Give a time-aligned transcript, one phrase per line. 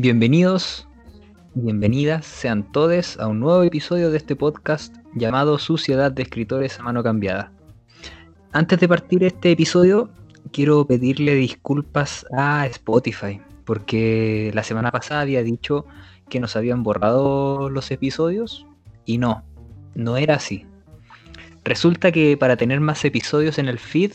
[0.00, 0.86] Bienvenidos,
[1.54, 6.84] bienvenidas sean todos a un nuevo episodio de este podcast llamado Suciedad de Escritores a
[6.84, 7.50] Mano Cambiada.
[8.52, 10.08] Antes de partir este episodio,
[10.52, 15.84] quiero pedirle disculpas a Spotify, porque la semana pasada había dicho
[16.28, 18.68] que nos habían borrado los episodios
[19.04, 19.42] y no,
[19.96, 20.64] no era así.
[21.64, 24.12] Resulta que para tener más episodios en el feed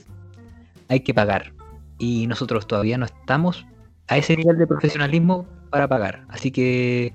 [0.88, 1.52] hay que pagar
[1.98, 3.66] y nosotros todavía no estamos
[4.08, 6.24] a ese nivel de profesionalismo para pagar.
[6.30, 7.14] Así que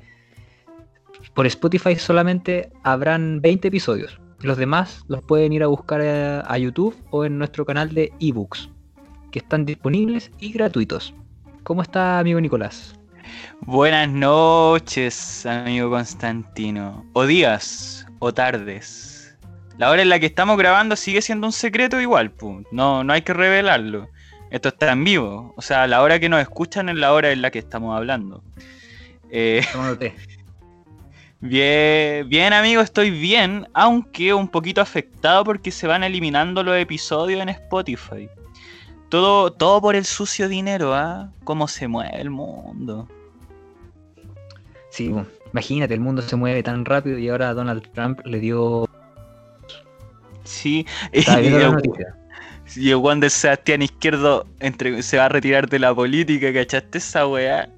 [1.33, 4.21] por Spotify solamente habrán 20 episodios.
[4.41, 8.69] Los demás los pueden ir a buscar a, YouTube o en nuestro canal de ebooks,
[9.31, 11.15] que están disponibles y gratuitos.
[11.63, 12.99] ¿Cómo está, amigo Nicolás?
[13.61, 17.07] Buenas noches, amigo Constantino.
[17.13, 19.39] O días, o tardes.
[19.77, 22.33] La hora en la que estamos grabando sigue siendo un secreto igual,
[22.73, 24.09] No, no hay que revelarlo.
[24.51, 25.53] Esto está en vivo.
[25.57, 28.43] O sea, la hora que nos escuchan es la hora en la que estamos hablando.
[29.31, 29.63] Eh,
[31.41, 37.41] bien, bien, amigo, estoy bien, aunque un poquito afectado porque se van eliminando los episodios
[37.43, 38.29] en Spotify.
[39.09, 41.31] Todo, todo por el sucio dinero, ¿ah?
[41.45, 43.09] Cómo se mueve el mundo.
[44.91, 45.15] Sí,
[45.53, 48.89] imagínate, el mundo se mueve tan rápido y ahora Donald Trump le dio.
[50.45, 52.17] Sí, noticia.
[52.77, 56.99] Y el Juan de Sebastián Izquierdo entre, se va a retirar de la política, ¿cachaste
[56.99, 57.69] esa weá?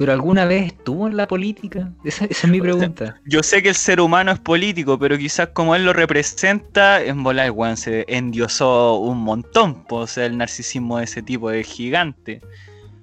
[0.00, 1.92] ¿Pero alguna vez estuvo en la política?
[2.04, 3.20] Esa, es mi pregunta.
[3.26, 7.22] Yo sé que el ser humano es político, pero quizás como él lo representa, en
[7.22, 9.84] volar el Juan se endiosó un montón.
[9.90, 12.40] O sea, el narcisismo de ese tipo es gigante.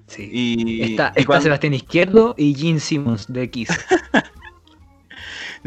[0.07, 0.27] Sí.
[0.31, 3.69] Y, está, Sebastián Izquierdo y Gene Simmons de X.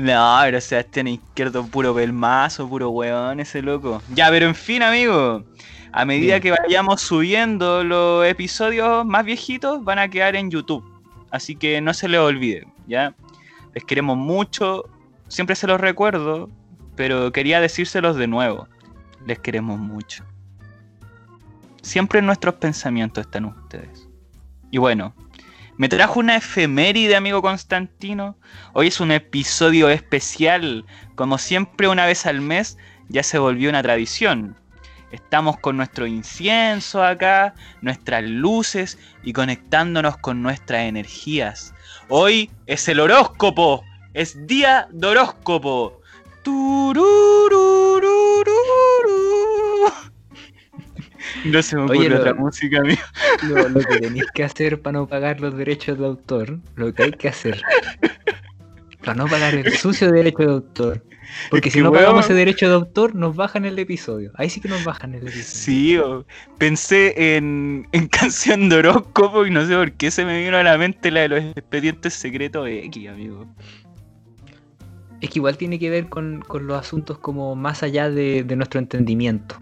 [0.01, 4.03] no, pero Sebastián Izquierdo puro pelmazo, puro weón ese loco.
[4.15, 5.45] Ya, pero en fin, amigo.
[5.93, 10.85] A medida que vayamos subiendo los episodios más viejitos, van a quedar en YouTube.
[11.31, 13.15] Así que no se les olvide, ¿ya?
[13.75, 14.85] Les queremos mucho.
[15.29, 16.49] Siempre se los recuerdo,
[16.97, 18.69] pero quería decírselos de nuevo.
[19.27, 20.25] Les queremos mucho.
[21.83, 24.09] Siempre en nuestros pensamientos están ustedes.
[24.71, 25.15] Y bueno,
[25.81, 28.37] me trajo una efeméride, amigo Constantino.
[28.75, 30.85] Hoy es un episodio especial.
[31.15, 32.77] Como siempre, una vez al mes
[33.09, 34.55] ya se volvió una tradición.
[35.11, 41.73] Estamos con nuestro incienso acá, nuestras luces y conectándonos con nuestras energías.
[42.11, 45.99] Hoy es el horóscopo, es día de horóscopo.
[51.45, 53.01] No se me ocurre otra música, amigo.
[53.43, 57.03] Lo, lo que tenéis que hacer para no pagar los derechos de autor, lo que
[57.05, 57.63] hay que hacer.
[59.01, 61.03] Para no pagar el sucio derecho de autor.
[61.51, 64.33] Porque si no pagamos ese derecho de autor, nos bajan el episodio.
[64.35, 65.45] Ahí sí que nos bajan el episodio.
[65.45, 65.99] Sí,
[66.59, 70.63] pensé en, en canción de horóscopo y no sé por qué se me vino a
[70.63, 73.47] la mente la de los expedientes secretos X, amigo.
[75.21, 78.81] Es que igual tiene que ver con, los asuntos como más allá de, de nuestro
[78.81, 79.57] entendimiento.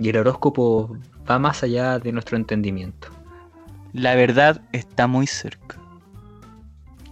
[0.00, 0.96] Y el horóscopo
[1.30, 3.08] va más allá de nuestro entendimiento.
[3.92, 5.78] La verdad está muy cerca.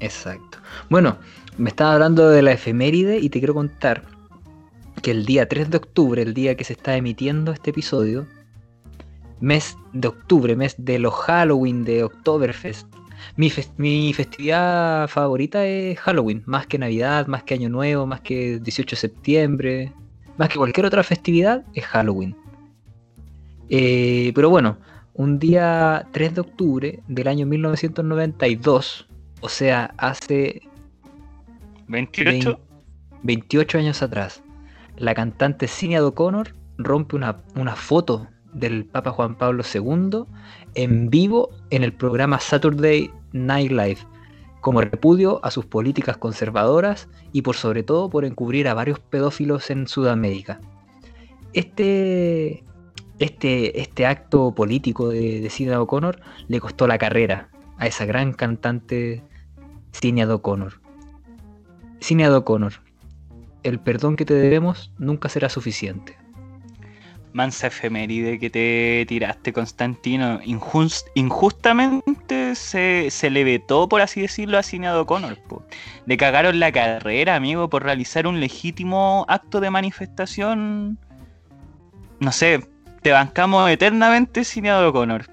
[0.01, 0.59] Exacto.
[0.89, 1.19] Bueno,
[1.59, 4.05] me estaba hablando de la efeméride y te quiero contar
[5.03, 8.27] que el día 3 de octubre, el día que se está emitiendo este episodio,
[9.41, 12.87] mes de octubre, mes de los Halloween, de Oktoberfest.
[13.37, 18.61] Mi, mi festividad favorita es Halloween, más que Navidad, más que Año Nuevo, más que
[18.61, 19.93] 18 de septiembre,
[20.37, 22.37] más que cualquier otra festividad, es Halloween.
[23.71, 24.79] Eh, pero bueno,
[25.15, 29.09] un día 3 de octubre del año 1992,
[29.41, 30.63] o sea, hace
[31.89, 32.61] 28.
[33.23, 34.43] 28 años atrás,
[34.97, 40.25] la cantante Cinia O'Connor rompe una, una foto del Papa Juan Pablo II
[40.75, 43.99] en vivo en el programa Saturday Night Live,
[44.61, 49.71] como repudio a sus políticas conservadoras y por sobre todo por encubrir a varios pedófilos
[49.71, 50.61] en Sudamérica.
[51.53, 52.65] Este,
[53.19, 57.49] este, este acto político de, de Cinia O'Connor le costó la carrera
[57.79, 59.23] a esa gran cantante
[59.93, 60.81] Cinia O'Connor.
[62.01, 62.75] Cineado O'Connor,
[63.63, 66.17] el perdón que te debemos nunca será suficiente.
[67.33, 70.41] Mansa efeméride que te tiraste, Constantino.
[71.15, 75.39] injustamente se, le vetó, por así decirlo, a Cineado O'Connor.
[76.07, 80.99] Le cagaron la carrera, amigo, por realizar un legítimo acto de manifestación.
[82.21, 82.67] No sé,
[83.09, 85.25] te bancamos eternamente, Cineado O'Connor.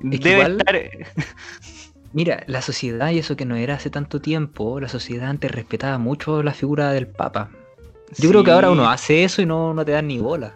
[0.00, 0.74] Debe estar.
[2.12, 5.96] Mira, la sociedad, y eso que no era hace tanto tiempo, la sociedad antes respetaba
[5.98, 7.50] mucho la figura del Papa.
[8.18, 10.54] Yo creo que ahora uno hace eso y no, no te dan ni bola.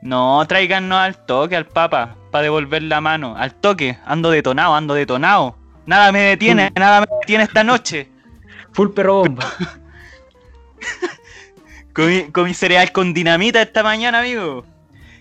[0.00, 3.34] No, tráiganos al toque al Papa, para devolver la mano.
[3.36, 5.56] Al toque, ando detonado, ando detonado.
[5.86, 8.08] Nada me detiene, nada me tiene esta noche.
[8.74, 9.44] Full perro bomba.
[12.32, 14.64] Comí cereal con dinamita esta mañana, amigo.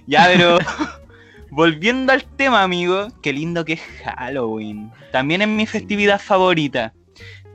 [0.08, 0.58] Ya, pero
[1.52, 4.92] volviendo al tema, amigo, qué lindo que es Halloween.
[5.12, 6.94] También es mi festividad favorita.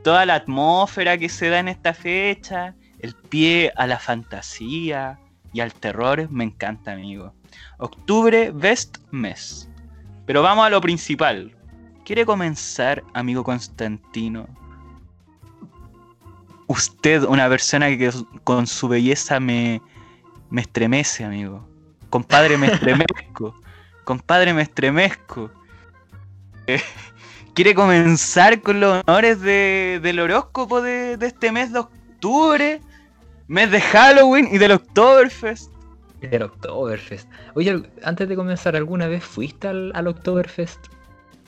[0.03, 5.19] Toda la atmósfera que se da en esta fecha, el pie a la fantasía
[5.53, 7.33] y al terror, me encanta, amigo.
[7.77, 9.69] Octubre, best mes.
[10.25, 11.55] Pero vamos a lo principal.
[12.05, 14.47] ¿Quiere comenzar, amigo Constantino?
[16.67, 18.11] Usted, una persona que
[18.43, 19.81] con su belleza me,
[20.49, 21.67] me estremece, amigo.
[22.09, 23.55] Compadre, me estremezco.
[24.03, 25.51] Compadre, me estremezco.
[26.67, 26.81] Eh,
[27.53, 32.81] ¿Quiere comenzar con los honores de- del horóscopo de, de este mes de octubre?
[33.47, 35.71] Mes de Halloween y del Oktoberfest.
[36.21, 37.29] Del Oktoberfest.
[37.55, 40.87] Oye, antes de comenzar, ¿alguna vez fuiste al, al Oktoberfest?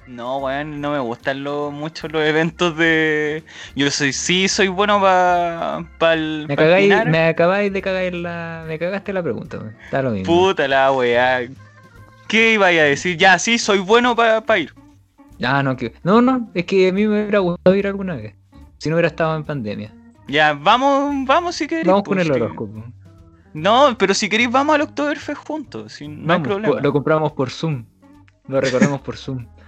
[0.09, 3.43] No, weón, no me gustan lo- mucho los eventos de.
[3.75, 6.45] Yo soy, sí, soy bueno para pa el.
[6.47, 7.09] Me, pa cagáis, opinar.
[7.09, 8.65] me acabáis de cagar la.
[8.67, 9.75] Me cagaste la pregunta, weón.
[9.85, 10.25] Está lo mismo.
[10.25, 11.41] Puta la weá.
[12.27, 13.17] ¿Qué iba a decir?
[13.17, 14.73] Ya, sí, soy bueno para ir.
[15.43, 15.93] Ah, no, que...
[16.03, 18.33] no, no, es que a mí me hubiera gustado ir alguna vez.
[18.79, 19.93] Si no hubiera estado en pandemia.
[20.27, 21.85] Ya, vamos, vamos si queréis.
[21.87, 22.41] Vamos con pues, el sí.
[22.41, 22.83] horóscopo.
[23.53, 25.93] No, pero si queréis, vamos al Oktoberfest juntos.
[25.93, 26.81] si no hay problema.
[26.81, 27.85] lo compramos por Zoom.
[28.47, 29.45] Lo recorremos por Zoom.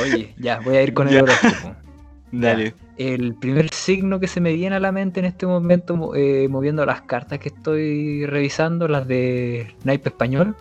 [0.00, 1.74] Oye, ya, voy a ir con el horóscopo.
[2.32, 2.74] Dale.
[2.98, 6.46] El primer signo que se me viene a la mente en este momento, mo- eh,
[6.48, 10.56] moviendo las cartas que estoy revisando, las de naipe español,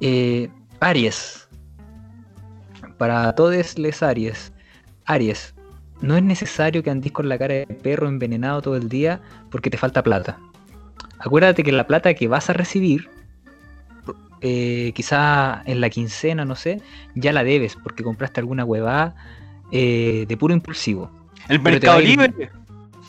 [0.00, 0.48] eh,
[0.80, 1.48] Aries.
[2.96, 4.52] Para todos les Aries.
[5.04, 5.54] Aries,
[6.00, 9.20] no es necesario que andéis con la cara de perro envenenado todo el día
[9.50, 10.38] porque te falta plata.
[11.18, 13.08] Acuérdate que la plata que vas a recibir,
[14.44, 16.82] eh, quizá en la quincena, no sé,
[17.14, 19.14] ya la debes porque compraste alguna huevada
[19.70, 21.10] eh, de puro impulsivo
[21.48, 22.50] El Pero Mercado Libre.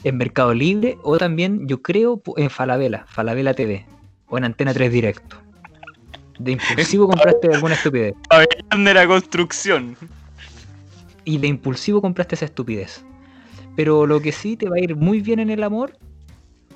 [0.04, 3.86] en Mercado Libre o también, yo creo, en Falabella, Falabella TV
[4.28, 5.38] o en Antena 3 Directo.
[6.38, 8.14] De impulsivo compraste alguna estupidez.
[8.78, 9.98] de la construcción.
[11.26, 13.04] Y de impulsivo compraste esa estupidez.
[13.76, 15.98] Pero lo que sí te va a ir muy bien en el amor,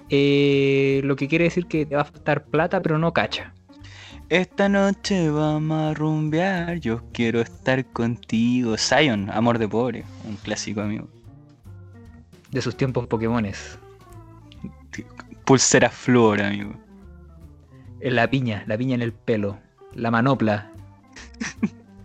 [0.09, 3.54] eh, lo que quiere decir que te va a faltar plata, pero no cacha.
[4.29, 6.81] Esta noche vamos a rumbear.
[6.81, 8.75] Yo quiero estar contigo.
[8.77, 10.03] Zion, amor de pobre.
[10.27, 11.07] Un clásico amigo.
[12.51, 13.79] De sus tiempos Pokémones.
[15.45, 16.74] Pulsera flor, amigo.
[18.01, 19.59] En la piña, la piña en el pelo.
[19.94, 20.73] La manopla.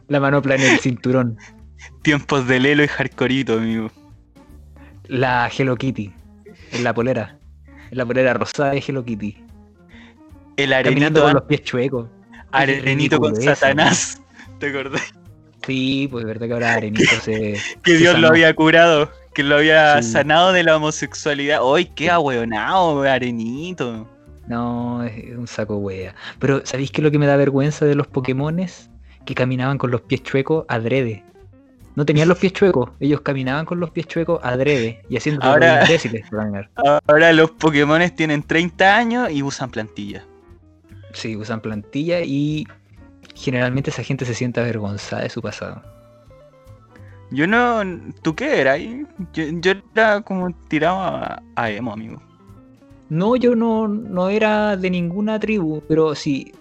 [0.06, 1.38] La manopla en el cinturón.
[2.02, 3.90] Tiempos de Lelo y Hardcoreito, amigo.
[5.08, 6.12] La Hello Kitty.
[6.70, 7.40] En la polera.
[7.90, 9.41] En la polera rosada de Hello Kitty.
[10.56, 12.06] El Caminando arenito, con los pies chuecos.
[12.52, 14.20] arenito con Satanás.
[14.58, 15.02] ¿Te acordás?
[15.66, 17.56] Sí, pues verdad que ahora Arenito se.
[17.84, 19.10] Que se Dios lo había curado.
[19.32, 20.10] Que lo había Sí.
[20.10, 21.60] sanado de la homosexualidad.
[21.75, 24.08] ¡Ay, qué ahueonado, arenito!
[24.49, 26.14] No, es un saco wea.
[26.38, 28.90] Pero, ¿sabéis qué es lo que me da vergüenza de los Pokémones?
[29.25, 31.25] Que caminaban con los pies chuecos adrede.
[31.94, 35.84] No tenían los pies chuecos, ellos caminaban con los pies chuecos adrede y haciendo Ahora-
[36.31, 36.70] caminar.
[37.06, 40.25] Ahora los Pokémones tienen 30 años y usan plantillas.
[41.12, 42.67] Sí, usan plantilla y
[43.35, 45.83] generalmente esa gente se siente avergonzada de su pasado.
[47.31, 47.83] Yo no.
[48.23, 48.81] ¿Tú qué eras?
[49.33, 52.21] Yo, yo era como tirado a, a emo, amigo.
[53.09, 56.52] No, yo no, no era de ninguna tribu, pero sí,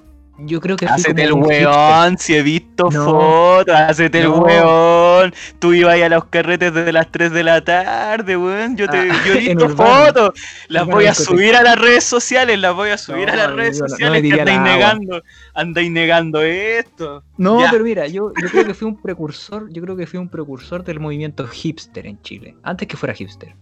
[0.45, 3.05] yo creo que Hacete el weón, si he visto No.
[3.05, 4.37] fotos, hacete el No.
[4.41, 5.33] weón.
[5.59, 8.75] Tú ibas a los carretes desde las 3 de la tarde, weón.
[8.77, 10.31] Yo, te, Ah, yo he visto fotos.
[10.67, 13.51] Las voy a subir a las redes sociales, las voy a subir No, a las
[13.53, 15.21] redes sociales que andáis negando,
[15.53, 17.23] andáis negando esto.
[17.37, 17.71] No, Ya.
[17.71, 20.83] pero mira, yo, yo creo que fui un precursor, yo creo que fui un precursor
[20.83, 23.55] del movimiento hipster en Chile, antes que fuera hipster.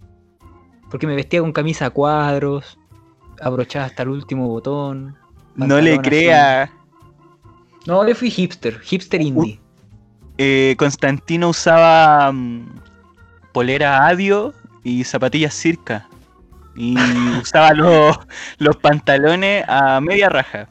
[0.89, 2.79] Porque me vestía con camisa a cuadros,
[3.41, 5.15] abrochada hasta el último botón.
[5.55, 6.71] No le crea.
[7.85, 9.59] No, yo fui hipster, hipster indie.
[10.37, 12.65] Eh, Constantino usaba mm,
[13.51, 14.53] polera adio
[14.83, 16.07] y zapatillas circa.
[16.75, 16.95] Y
[17.41, 18.17] usaba los,
[18.57, 20.67] los pantalones a media raja.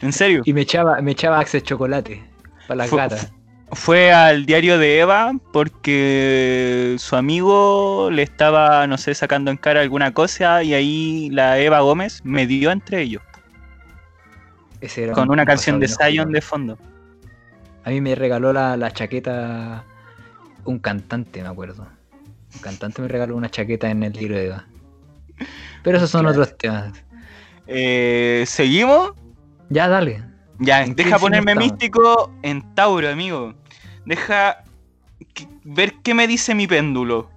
[0.00, 0.42] En serio.
[0.44, 2.22] Y me echaba, me echaba Access Chocolate
[2.66, 3.32] para las gatas.
[3.72, 9.80] Fue al diario de Eva porque su amigo le estaba, no sé, sacando en cara
[9.80, 13.22] alguna cosa y ahí la Eva Gómez me dio entre ellos.
[14.80, 16.78] Ese era Con un- una un canción de Zion de fondo.
[17.84, 19.84] A mí me regaló la, la chaqueta
[20.64, 21.86] un cantante, me acuerdo.
[22.54, 24.66] Un cantante me regaló una chaqueta en el libro de Eva.
[25.82, 26.40] Pero esos son Claro.
[26.40, 26.92] otros temas.
[27.66, 29.12] Eh, ¿Seguimos?
[29.70, 30.22] Ya, dale.
[30.58, 31.72] Ya, ¿En qué deja ponerme estamos?
[31.72, 33.54] místico en Tauro, amigo.
[34.04, 34.64] Deja
[35.64, 37.30] ver qué me dice mi péndulo.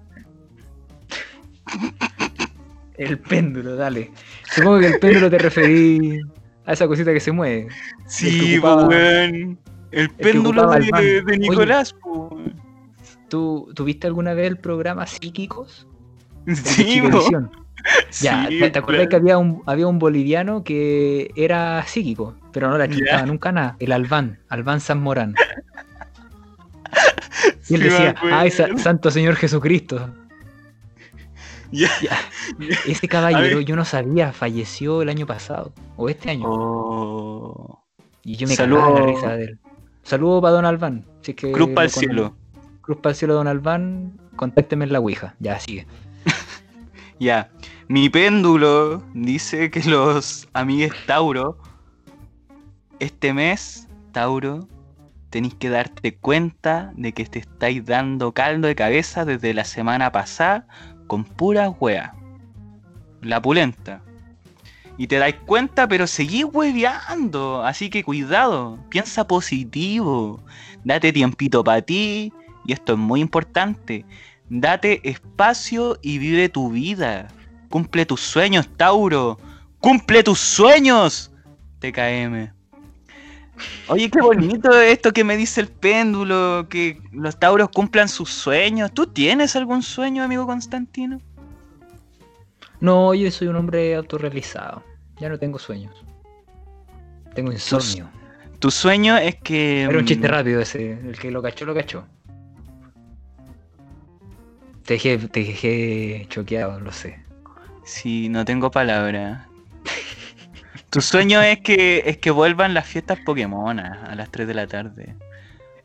[2.98, 4.12] El péndulo, dale.
[4.50, 6.20] Supongo que el péndulo te referí
[6.66, 7.68] a esa cosita que se mueve.
[8.08, 9.58] Sí, po, weón.
[9.92, 11.38] El péndulo el de, Oye.
[11.38, 12.54] Nicolás, weón.
[13.30, 15.88] ¿Tú tuviste alguna vez el programa Psíquicos?
[16.48, 16.86] Sí.
[16.86, 17.52] Chilevisión.
[18.22, 19.10] Ya, Sí, ¿te, te acordás claro.
[19.10, 22.88] que había un, había un boliviano que era psíquico, pero no Ya.
[22.90, 23.76] chutaba nunca nada?
[23.80, 25.36] El Albán, Albán San Morán.
[27.70, 30.10] Y él Sí, decía, ay, sa- Santo Señor Jesucristo.
[31.74, 31.90] Ya.
[32.88, 36.46] Ese caballero, yo no sabía, falleció el año pasado, o este año.
[36.48, 37.84] Oh.
[38.24, 39.60] Y yo me Saludo- la risa de él.
[40.04, 41.06] Saludo para Don Albán.
[41.22, 42.36] Si es que Cruz para el cielo.
[42.82, 44.20] Cruz para el cielo, Don Albán.
[44.36, 45.36] Contácteme en la Ouija.
[45.40, 45.88] Ya, sigue.
[47.20, 47.50] Ya.
[47.88, 51.58] Mi péndulo dice que los amigues Tauro,
[53.00, 54.68] este mes, Tauro,
[55.30, 60.12] tenéis que darte cuenta de que te estáis dando caldo de cabeza desde la semana
[60.12, 60.68] pasada
[61.14, 62.12] con pura wea.
[63.22, 64.02] La pulenta.
[64.98, 67.64] Y te dais cuenta, pero seguís hueveando.
[67.64, 70.44] Así que cuidado, piensa positivo.
[70.84, 72.34] Date tiempito para ti.
[72.66, 74.06] Y esto es muy importante.
[74.50, 77.28] Date espacio y vive tu vida.
[77.70, 79.38] Cumple tus sueños, Tauro.
[79.82, 81.32] ¡Cumple tus sueños!
[81.78, 82.63] TKM.
[83.88, 88.92] Oye, qué bonito esto que me dice el péndulo, que los Tauros cumplan sus sueños.
[88.94, 91.20] ¿Tú tienes algún sueño, amigo Constantino?
[92.80, 94.84] No, yo soy un hombre autorrealizado.
[95.20, 95.94] Ya no tengo sueños.
[97.34, 98.10] Tengo insomnio.
[98.60, 99.84] Tu sueño es que...
[99.84, 100.92] Era un chiste mm, rápido ese.
[100.92, 102.06] El que lo cachó, lo cachó.
[104.86, 107.20] Te dejé, te dejé choqueado, lo sé.
[107.84, 109.48] Sí, no tengo palabra.
[110.94, 114.68] Tu sueño es que es que vuelvan las fiestas Pokémon a las 3 de la
[114.68, 115.16] tarde.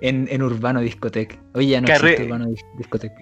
[0.01, 1.39] En, en Urbano Discotec.
[1.55, 3.13] Oye, ya no Carre- existe Urbano Dis- Discotec.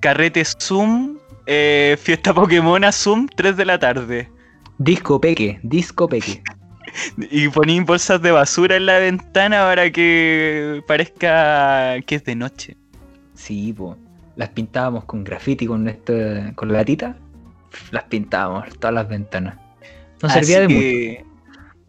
[0.00, 4.28] Carrete Zoom, eh, fiesta Pokémon a Zoom, 3 de la tarde.
[4.78, 6.42] Disco Peque, Disco Peque.
[7.30, 12.76] Y poní bolsas de basura en la ventana para que parezca que es de noche.
[13.34, 13.96] Sí, po.
[14.36, 17.16] Las pintábamos con graffiti, con este, con latita.
[17.90, 19.56] Las pintábamos, todas las ventanas.
[20.22, 21.27] No servía de mucho.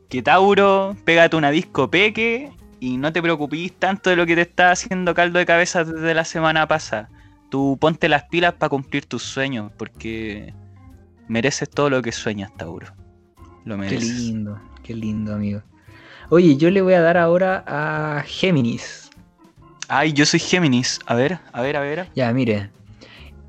[0.10, 4.42] Que, Tauro, pégate una disco peque y no te preocupes tanto de lo que te
[4.42, 7.10] está haciendo caldo de cabeza desde la semana pasada.
[7.50, 10.54] Tú ponte las pilas para cumplir tus sueños, porque
[11.28, 12.88] mereces todo lo que sueñas, Tauro.
[13.66, 14.20] Lo Qué mereces.
[14.20, 15.62] lindo, qué lindo, amigo.
[16.30, 19.10] Oye, yo le voy a dar ahora a Géminis.
[19.88, 21.00] Ay, yo soy Géminis.
[21.08, 22.10] A ver, a ver, a ver.
[22.16, 22.70] Ya, mire,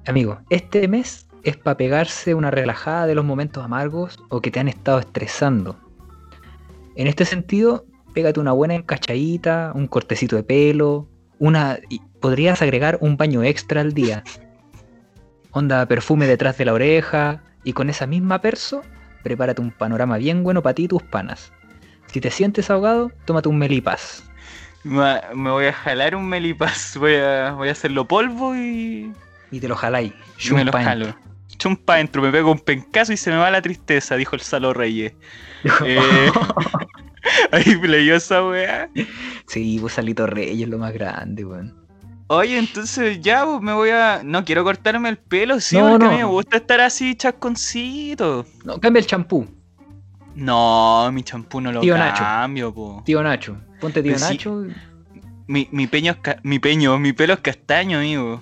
[0.06, 4.60] amigo, este mes es para pegarse una relajada de los momentos amargos o que te
[4.60, 5.78] han estado estresando.
[6.96, 12.98] En este sentido, pégate una buena encachadita, un cortecito de pelo, una y podrías agregar
[13.00, 14.24] un baño extra al día.
[15.52, 18.82] Onda perfume detrás de la oreja y con esa misma perso,
[19.22, 21.52] prepárate un panorama bien bueno para ti y tus panas.
[22.06, 24.24] Si te sientes ahogado, tómate un melipaz.
[24.82, 26.96] Me, me voy a jalar un melipaz.
[26.96, 29.12] Voy a, voy a hacerlo polvo y,
[29.50, 30.12] Y te lo jaláis.
[30.52, 31.14] me lo jalo.
[31.60, 34.72] Chumpa dentro, me pego un pencazo y se me va la tristeza, dijo el Salo
[34.72, 35.12] Reyes.
[35.84, 36.30] Eh,
[37.52, 38.88] ahí leyó esa weá.
[39.46, 41.76] Sí, pues Salito Reyes es lo más grande, weón.
[42.28, 44.22] Oye, entonces ya pues, me voy a.
[44.24, 48.46] No quiero cortarme el pelo, sí, No, porque a mí me gusta estar así chasconcito.
[48.64, 49.46] No, cambia el champú,
[50.34, 52.22] No, mi champú no lo Tío Nacho.
[52.22, 53.02] cambio, po.
[53.04, 53.56] tío Nacho.
[53.80, 54.32] Ponte tío Pero sí.
[54.34, 54.64] Nacho.
[55.46, 58.40] Mi, mi peño es ca- mi peño, mi pelo es castaño, amigo.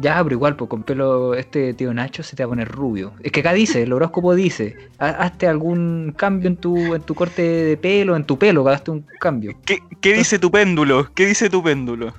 [0.00, 3.12] Ya, pero igual, pues con pelo, este tío Nacho se te va a poner rubio.
[3.22, 7.14] Es que acá dice, el horóscopo dice, ha- hazte algún cambio en tu, en tu
[7.14, 9.52] corte de pelo, en tu pelo, hazte un cambio.
[9.66, 11.12] ¿Qué, qué dice tu péndulo?
[11.14, 12.14] ¿Qué dice tu péndulo?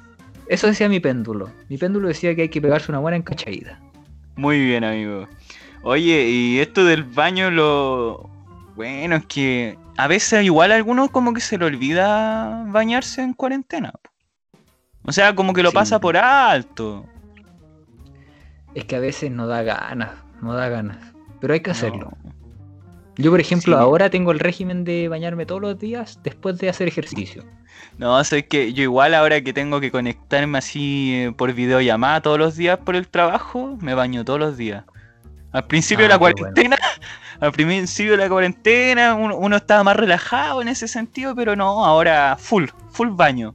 [0.47, 1.49] Eso decía mi péndulo.
[1.69, 3.79] Mi péndulo decía que hay que pegarse una buena encachadita.
[4.35, 5.27] Muy bien, amigo.
[5.83, 8.29] Oye, y esto del baño lo...
[8.75, 13.33] Bueno, es que a veces igual a algunos como que se le olvida bañarse en
[13.33, 13.93] cuarentena.
[15.03, 15.75] O sea, como que lo Sí.
[15.75, 17.05] pasa por alto.
[18.75, 20.11] Es que a veces no da ganas,
[20.41, 20.97] no da ganas.
[21.39, 22.11] Pero hay que hacerlo.
[22.23, 22.31] No.
[23.17, 23.81] Yo, por ejemplo, Sí.
[23.81, 27.43] ahora tengo el régimen de bañarme todos los días después de hacer ejercicio.
[27.97, 32.39] No, sé que yo igual ahora que tengo que conectarme así eh, por videollamada todos
[32.39, 34.85] los días por el trabajo, me baño todos los días.
[35.51, 36.37] Al principio Ah, de la bueno.
[36.37, 36.77] cuarentena,
[37.41, 41.83] al principio de la cuarentena uno, uno estaba más relajado en ese sentido, pero no,
[41.85, 43.53] ahora full, full baño.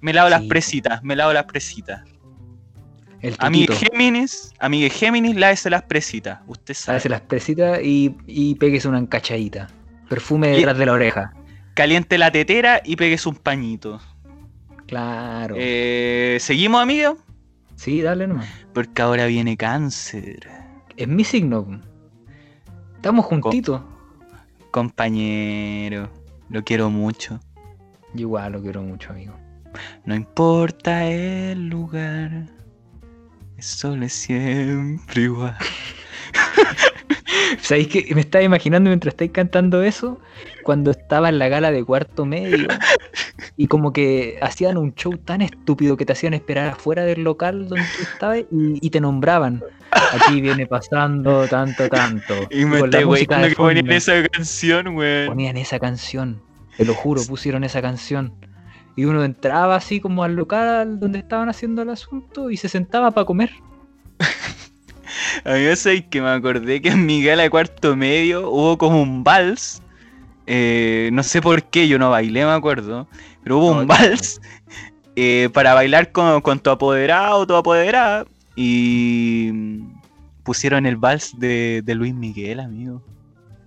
[0.00, 2.02] Me lavo las presitas, me lavo las presitas.
[3.20, 3.36] El.
[4.90, 6.40] Géminis, lávese las presitas.
[6.46, 6.96] Usted sabe.
[6.96, 9.68] Hágase las presitas y, y péguese una encachadita.
[10.08, 11.32] Perfume Y- detrás de la oreja.
[11.74, 14.00] Caliente la tetera y pegues un pañito.
[14.86, 15.56] Claro.
[15.58, 17.18] Eh, ¿Seguimos, amigo?
[17.74, 18.48] Sí, dale nomás.
[18.72, 20.48] Porque ahora viene cáncer.
[20.96, 21.80] Es mi signo.
[22.96, 23.82] Estamos juntitos.
[24.70, 26.10] Compañero,
[26.48, 27.40] lo quiero mucho.
[28.14, 29.34] Yo igual lo quiero mucho, amigo.
[30.04, 32.46] No importa el lugar,
[33.62, 35.56] sol es siempre igual.
[37.60, 40.20] ¿Sabéis que me estaba imaginando mientras estáis cantando eso?
[40.62, 42.68] Cuando estaba en la gala de cuarto medio
[43.56, 47.68] y como que hacían un show tan estúpido que te hacían esperar afuera del local
[47.68, 49.62] donde tú estabas y, y te nombraban.
[50.12, 52.34] Aquí viene pasando tanto, tanto.
[52.50, 55.28] Y me con la música de que ponían esa canción, weón.
[55.28, 56.42] Ponían esa canción.
[56.76, 58.34] Te lo juro, pusieron esa canción.
[58.96, 63.12] Y uno entraba así como al local donde estaban haciendo el asunto y se sentaba
[63.12, 63.52] para comer.
[65.44, 69.02] A mí me sé que me acordé que en mi gala cuarto medio hubo como
[69.02, 69.82] un vals.
[70.46, 73.08] eh, no sé por qué, yo no bailé, me acuerdo.
[73.42, 74.40] Pero hubo No, un vals
[75.16, 78.26] eh, para bailar con, con tu apoderado o tu apoderada.
[78.56, 79.52] Y
[80.44, 83.02] pusieron el vals de, de Luis Miguel, amigo.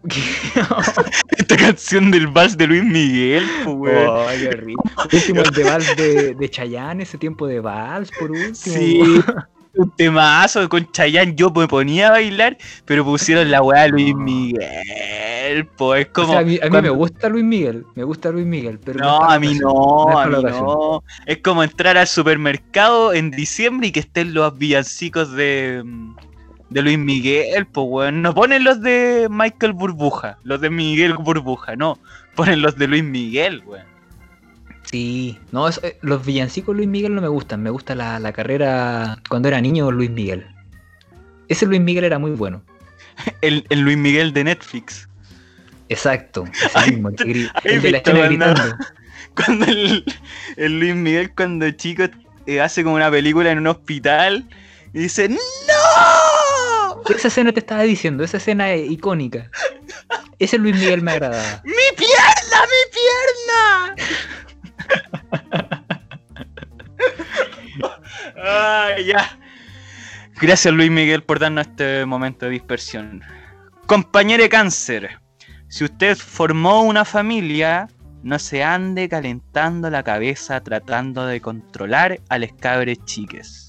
[1.37, 4.25] Esta canción del vals de Luis Miguel, pues, weón.
[4.27, 4.83] Ay, qué rico.
[5.11, 8.53] Último, el de Vals de, de Chayanne, ese tiempo de Vals, por último.
[8.55, 9.21] Sí,
[9.75, 11.35] un temazo con Chayanne.
[11.35, 15.67] Yo me ponía a bailar, pero pusieron la weá de Luis Miguel.
[15.77, 16.31] Pues es O como.
[16.33, 18.99] sea, a mí, a mí cuando- me gusta Luis Miguel, me gusta Luis Miguel, pero
[18.99, 21.03] No, a mí no, a mí no.
[21.25, 25.83] Es como entrar al supermercado en diciembre y que estén los villancicos de,
[26.69, 28.21] de Luis Miguel, pues weón.
[28.21, 31.97] No ponen los de Michael Burbuja, los de Miguel Burbuja, no.
[32.35, 33.89] Ponen los de Luis Miguel, weón.
[34.83, 38.33] Sí, no, eso, eh, los villancicos Luis Miguel no me gustan, me gusta la, la
[38.33, 40.47] carrera cuando era niño Luis Miguel.
[41.47, 42.63] Ese Luis Miguel era muy bueno.
[43.41, 45.07] El, el Luis Miguel de Netflix.
[45.89, 46.45] Exacto,
[46.75, 48.25] ese mismo, el, el de la anda.
[48.27, 48.61] gritando.
[49.35, 50.03] Cuando el,
[50.57, 52.03] el Luis Miguel, cuando chico,
[52.45, 54.49] eh, hace como una película en un hospital
[54.93, 55.29] y dice.
[57.09, 59.49] Esa escena te estaba diciendo, esa escena es icónica.
[60.37, 61.61] Ese Luis Miguel me agradaba.
[61.65, 62.61] ¡Mi pierna!
[62.65, 63.95] ¡Mi pierna!
[69.05, 69.39] Ya.
[70.41, 73.21] Gracias Luis Miguel por darnos este momento de dispersión.
[73.85, 75.19] Compañero de cáncer,
[75.67, 77.87] si usted formó una familia,
[78.23, 83.68] no se ande calentando la cabeza tratando de controlar a los cabres chiques.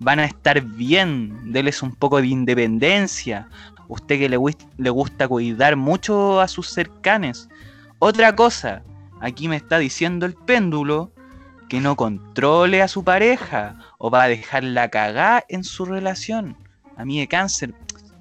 [0.00, 3.48] Van a estar bien, deles un poco de independencia.
[3.86, 7.48] Usted que le gusta cuidar mucho a sus cercanes.
[7.98, 8.82] Otra cosa,
[9.20, 11.12] aquí me está diciendo el péndulo
[11.68, 16.56] que no controle a su pareja o va a dejarla cagar en su relación.
[16.96, 17.74] A mí de cáncer,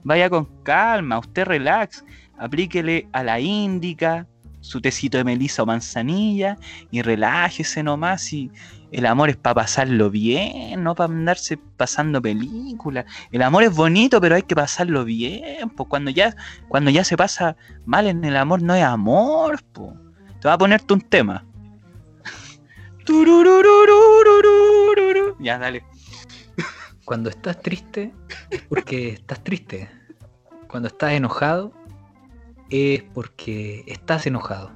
[0.03, 2.03] vaya con calma, usted relax,
[2.37, 4.27] aplíquele a la índica,
[4.59, 6.57] su tecito de melisa o manzanilla
[6.91, 8.51] y relájese nomás y
[8.91, 13.05] el amor es para pasarlo bien, no para andarse pasando películas.
[13.31, 16.35] El amor es bonito, pero hay que pasarlo bien, pues cuando ya
[16.67, 19.93] cuando ya se pasa mal en el amor no es amor, po.
[20.41, 21.45] Te voy a ponerte un tema.
[25.39, 25.83] Ya, dale.
[27.05, 28.13] Cuando estás triste,
[28.51, 29.89] es porque estás triste.
[30.67, 31.73] Cuando estás enojado,
[32.69, 34.71] es porque estás enojado.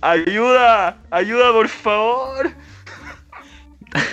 [0.00, 1.02] ¡Ayuda!
[1.10, 2.50] ¡Ayuda, por favor!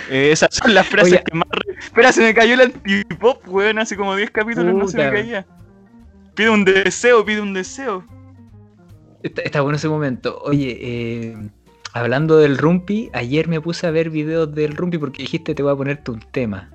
[0.08, 1.22] Eh, esas son las frases Oye.
[1.24, 1.48] que más...
[1.50, 3.78] re- Espera, se me cayó el antipop, weón.
[3.78, 5.14] Hace como 10 capítulos no se me Puta.
[5.16, 5.46] caía.
[6.34, 8.04] Pide un deseo, pide un deseo.
[9.22, 10.38] Está, está bueno ese momento.
[10.44, 11.36] Oye, eh,
[11.92, 15.72] hablando del Rumpi, ayer me puse a ver videos del Rumpi porque dijiste te voy
[15.72, 16.70] a ponerte un tema.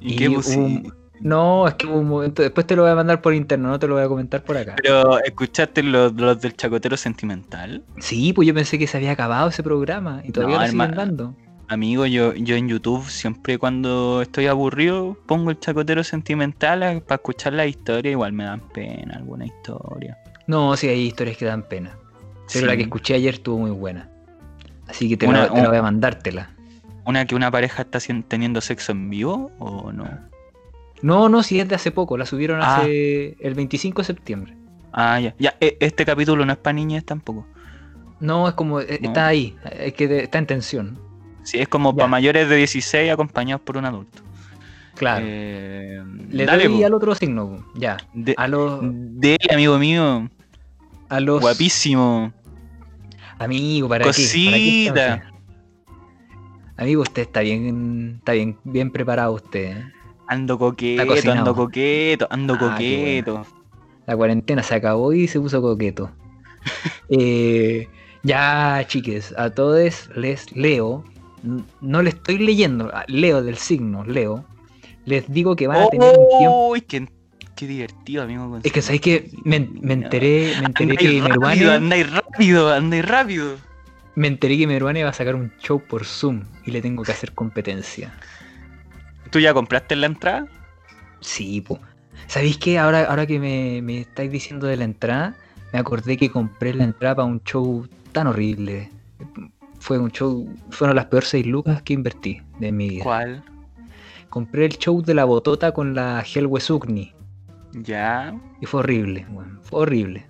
[0.00, 0.58] ¿Y, Y qué pusiste?
[0.58, 3.68] un- No, es que hubo un momento, después te lo voy a mandar por interno,
[3.68, 4.74] no te lo voy a comentar por acá.
[4.82, 7.82] Pero, ¿escuchaste los, los del chacotero sentimental?
[7.98, 10.90] Sí, pues yo pensé que se había acabado ese programa y todavía No, lo siguen
[10.92, 11.34] dando.
[11.68, 17.54] Amigo, yo, yo en YouTube siempre cuando estoy aburrido pongo el chacotero sentimental para escuchar
[17.54, 18.12] la historia.
[18.12, 20.16] Igual me dan pena alguna historia.
[20.46, 21.96] No, sí, hay historias que dan pena.
[22.52, 22.66] Pero Sí.
[22.66, 24.08] la que escuché ayer estuvo muy buena.
[24.86, 26.50] Así que te, Una- la, te la un- voy a mandártela.
[27.04, 27.98] ¿Una que una pareja está
[28.28, 30.08] teniendo sexo en vivo o no?
[31.02, 32.76] No, no, si es de hace poco, la subieron Ah.
[32.78, 34.56] hace el 25 de septiembre.
[34.92, 35.34] Ah, ya.
[35.38, 37.46] Ya, e- este capítulo no es para niñas tampoco.
[38.18, 38.86] No, es como, No.
[38.86, 40.98] está ahí, es que de- está en tensión.
[41.42, 41.96] Sí, es como Ya.
[41.96, 44.22] para mayores de 16 acompañados por un adulto.
[44.94, 45.24] Claro.
[45.28, 47.98] Eh, Le dale, doy al otro signo, ya.
[48.14, 50.30] De, A los, dele, amigo mío.
[51.10, 52.32] a los Guapísimo.
[53.38, 54.10] amigos, ¿para qué?
[54.10, 54.22] ¿Para qué
[54.88, 55.30] Cosita.
[56.78, 59.76] Amigo, usted está bien, está bien, bien preparado usted.
[59.76, 59.84] ¿eh?
[60.28, 63.46] Ando coqueto, ando coqueto, ando Ah, coqueto.
[64.06, 66.10] La cuarentena se acabó y se puso coqueto.
[67.08, 67.88] Eh,
[68.24, 71.04] ya, chiques, a todos les leo.
[71.80, 74.44] No le estoy leyendo, ah, leo del signo, leo.
[75.04, 76.68] les digo que van a tener un tiempo.
[76.70, 77.06] Uy, qué,
[77.54, 78.58] qué divertido, amigo.
[78.64, 83.04] Es que sabéis que me, me enteré, me enteré que rápido, Meruane, andáis rápido, andáis
[83.06, 83.56] rápido.
[84.16, 87.12] me enteré que Meruane va a sacar un show por Zoom y le tengo que
[87.12, 88.12] hacer competencia.
[89.30, 90.46] ¿Tú ya compraste la entrada?
[91.20, 91.78] Sí, po.
[92.26, 95.36] ¿Sabéis que ahora, ahora que me, me estáis diciendo de la entrada,
[95.72, 98.90] me acordé que compré la entrada para un show tan horrible.
[99.78, 103.04] Fue un show, fueron las peores 6 lucas que invertí de mi vida.
[103.04, 103.44] ¿Cuál?
[104.30, 107.12] Compré el show de la botota con la Helwe Sukni
[107.72, 108.34] Ya.
[108.60, 110.26] y fue horrible, weón, fue horrible.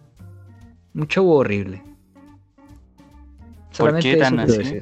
[0.95, 1.83] Un show horrible.
[3.77, 4.81] ¿Por qué tan así?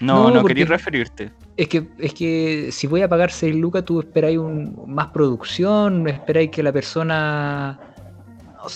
[0.00, 1.30] No, No, no, porque- quería referirte.
[1.56, 6.08] Es que, es que si voy a pagar 6 lucas, tú esperáis un, más producción,
[6.08, 7.78] esperáis que la persona...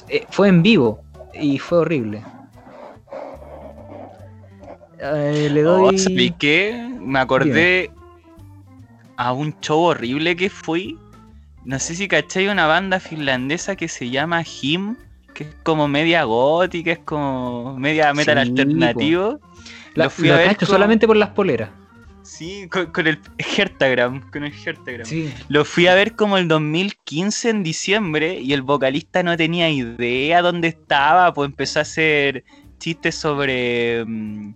[0.08, 1.02] eh, fue en vivo
[1.34, 2.22] y fue horrible.
[5.00, 5.98] Eh, le Oh, doy...
[5.98, 6.88] ¿sabí qué?
[7.00, 7.90] Me acordé
[9.16, 10.96] a un show horrible que fui.
[11.64, 14.96] No sé si cachai una banda finlandesa que se llama Him,
[15.34, 19.40] que es como media gótica, es como media metal Sí, alternativo.
[19.94, 21.70] la, lo fui lo a ver cacho con- solamente por las poleras.
[22.28, 23.18] Sí, con, con el
[23.56, 25.06] Hertagram, con el Hertagram.
[25.06, 25.32] Sí.
[25.48, 30.42] Lo fui a ver como el 2015 en diciembre y el vocalista no tenía idea
[30.42, 32.44] dónde estaba, pues empezó a hacer
[32.78, 34.54] chistes sobre mm,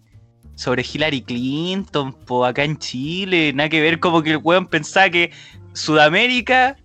[0.54, 5.08] sobre Hillary Clinton, pues acá en Chile, nada que ver, como que el weón pensaba
[5.08, 5.32] que
[5.72, 6.76] Sudamérica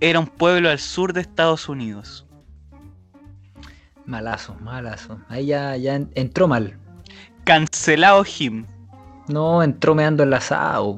[0.00, 2.26] era un pueblo al sur de Estados Unidos.
[4.06, 5.20] Malazo, malazo.
[5.28, 6.78] Ahí ya, ya en- entró mal.
[7.44, 8.66] Cancelado Him.
[9.28, 10.96] No, entró meando el asado.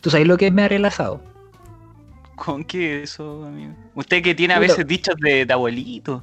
[0.00, 1.20] ¿Tú sabes lo que es mear el asado?
[2.36, 3.72] ¿Con qué eso, amigo?
[3.94, 6.22] Usted que tiene a veces dichos de, de abuelito.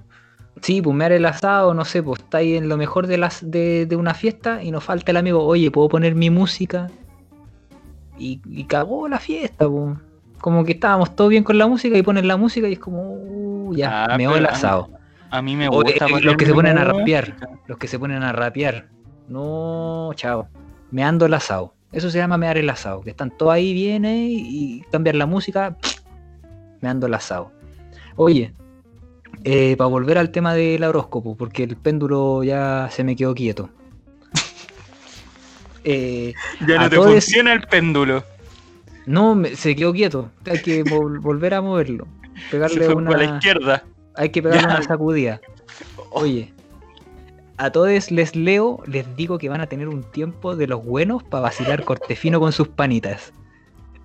[0.61, 3.49] Sí, pues mear el asado, no sé, pues está ahí en lo mejor de, las,
[3.49, 6.89] de, de una fiesta y nos falta el amigo, oye, ¿puedo poner mi música?
[8.19, 9.97] Y, y cagó la fiesta, pues.
[10.39, 13.13] Como que estábamos todos bien con la música y ponen la música y es como,
[13.13, 14.89] uh, ya, Ah, pero el asado.
[15.29, 16.05] A mí me O, gusta.
[16.07, 17.35] eh, los que se ponen a rapear.
[17.67, 18.87] Los que se ponen a rapear.
[19.29, 20.47] No, chao.
[20.91, 21.73] Meando el asado.
[21.91, 23.01] Eso se llama mear el asado.
[23.01, 25.77] Que están todos ahí, viene y, cambiar la música.
[26.81, 27.51] Meando el asado.
[28.15, 28.53] Oye,
[29.43, 33.69] eh, para volver al tema del horóscopo, porque el péndulo ya se me quedó quieto.
[35.83, 36.33] Eh,
[36.67, 38.23] Ya no te todos- funciona el péndulo.
[39.07, 40.29] no, me- se quedó quieto.
[40.45, 42.07] Hay que vol- volver a moverlo.
[42.35, 43.09] Se Pegarle fue una.
[43.09, 43.83] por la izquierda.
[44.15, 44.75] Hay que pegarle Ya.
[44.75, 45.41] una sacudida.
[46.11, 46.53] Oye,
[47.61, 51.21] a todos les leo, les digo que van a tener un tiempo de los buenos
[51.21, 53.33] para vacilar cortefino con sus panitas.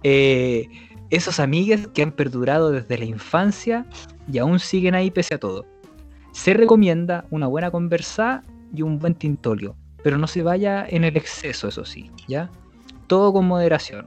[0.02, 0.68] Eh,
[1.08, 3.86] esos amigues que han perdurado desde la infancia
[4.30, 5.64] y aún siguen ahí pese a todo.
[6.32, 8.42] Se recomienda una buena conversada
[8.74, 12.50] y un buen tintolio, pero no se vaya en el exceso, eso sí, ¿ya?
[13.06, 14.06] Todo con moderación.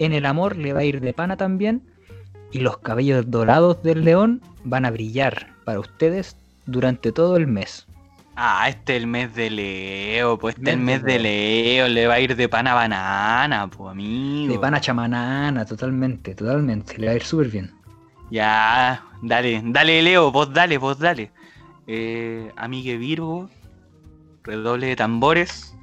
[0.00, 1.82] En el amor le va a ir de pana también
[2.50, 7.87] y los cabellos dorados del león van a brillar para ustedes durante todo el mes.
[8.40, 12.06] Ah, este es el mes de Leo, pues este es el Mes de Leo, le
[12.06, 14.52] va a ir de pana a banana, pues amigo.
[14.52, 16.96] De pana chamanana, totalmente, totalmente.
[16.98, 17.72] Le va a ir súper bien.
[18.30, 21.32] Ya, dale, dale Leo, vos dale, vos dale.
[21.88, 23.50] Eh, amigue Virgo,
[24.44, 25.74] redoble de tambores.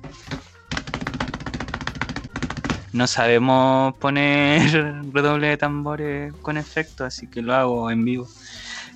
[2.94, 4.72] No sabemos poner
[5.12, 8.30] redoble de tambores con efecto, así que lo hago en vivo.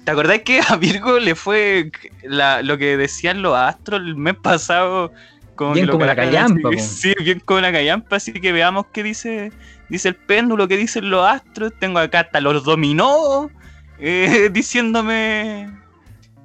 [0.09, 1.91] ¿Te acordás que a Virgo le fue
[2.23, 5.13] la- lo que decían los astros el mes pasado?
[5.53, 6.79] Como Bien como la callampa, así.
[6.79, 9.51] Sí, bien como la callampa, así que veamos qué dice,
[9.87, 11.73] dice el péndulo, qué dicen los astros.
[11.77, 13.51] Tengo acá hasta los dominó
[13.99, 15.69] eh, diciéndome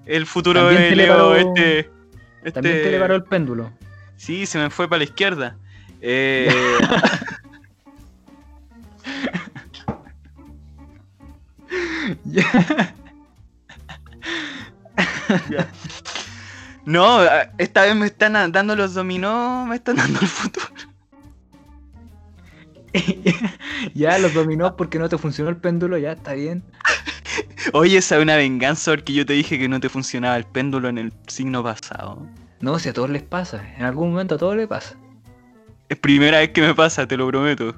[0.04, 1.14] el futuro También de te le Leo.
[1.16, 1.90] paró- este,
[2.52, 3.72] También este- te le paró el péndulo.
[4.18, 5.56] Sí, se me fue para la izquierda.
[6.02, 6.50] Eh,
[16.86, 17.20] No,
[17.56, 20.66] esta vez me están dando los dominó, me están dando el futuro.
[23.94, 26.62] ya los dominó porque no te funcionó el péndulo, ya está bien.
[27.72, 30.88] Oye, esa es una venganza porque yo te dije que no te funcionaba el péndulo
[30.88, 32.26] en el signo pasado.
[32.60, 33.66] No, si a todos les pasa.
[33.76, 34.94] En algún momento a todos les pasa.
[35.88, 37.74] Es primera vez que me pasa, te lo prometo.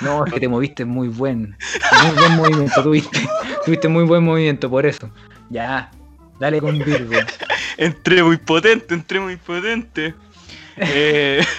[0.00, 1.56] No, es que te moviste muy buen.
[2.02, 3.28] Muy buen movimiento tuviste.
[3.64, 5.10] Tuviste muy buen movimiento, por eso.
[5.50, 5.90] Ya.
[6.38, 7.14] Dale con Virgo.
[7.76, 10.14] Entré muy potente, entré muy potente.
[10.76, 11.44] Eh,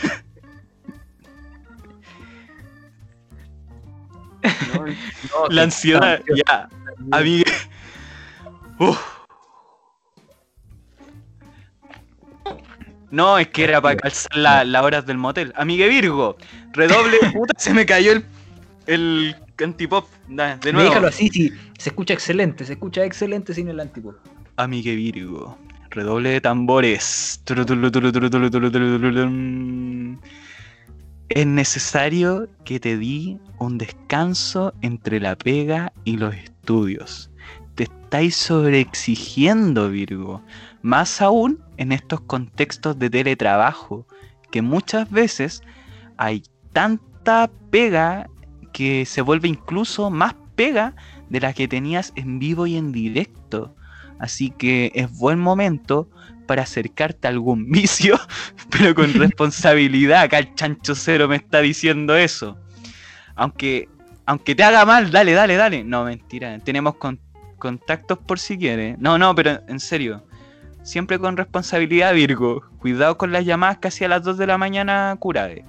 [5.32, 6.70] No, la ansiedad, ya.
[8.80, 9.00] Uf.
[13.12, 15.54] No, es que era para calzar la- las horas del motel.
[15.56, 16.38] Amigue Virgo,
[16.74, 17.18] redoble.
[17.34, 18.26] Puta, se me cayó el,
[18.88, 20.08] el antipop.
[20.28, 20.90] De nuevo.
[20.90, 21.52] Déjalo así, sí.
[21.80, 24.16] Se escucha excelente, se escucha excelente sin el antipop.
[24.58, 25.58] Amigue Virgo.
[25.90, 27.42] Redoble de tambores.
[31.30, 37.30] Es necesario que te di un descanso entre la pega y los estudios.
[37.76, 40.42] Te estáis sobreexigiendo, Virgo.
[40.82, 44.08] Más aún en estos contextos de teletrabajo,
[44.52, 45.64] que muchas veces
[46.16, 48.30] hay tanta pega
[48.72, 50.96] que se vuelve incluso más pega
[51.30, 53.76] de la que tenías en vivo y en directo.
[54.20, 56.10] Así que es buen momento
[56.48, 58.20] para acercarte a algún vicio,
[58.70, 60.24] pero con responsabilidad.
[60.24, 62.58] Acá el chancho cero me está diciendo eso.
[63.36, 63.90] Aunque,
[64.26, 65.84] aunque te haga mal, dale, dale, dale.
[65.84, 66.58] No, mentira.
[66.60, 67.20] Tenemos con-
[67.58, 68.98] contactos por si quieres.
[69.00, 70.26] No, no, pero en serio.
[70.84, 72.62] Siempre con responsabilidad, Virgo.
[72.78, 75.66] Cuidado con las llamadas casi a las 2 de la mañana, curade.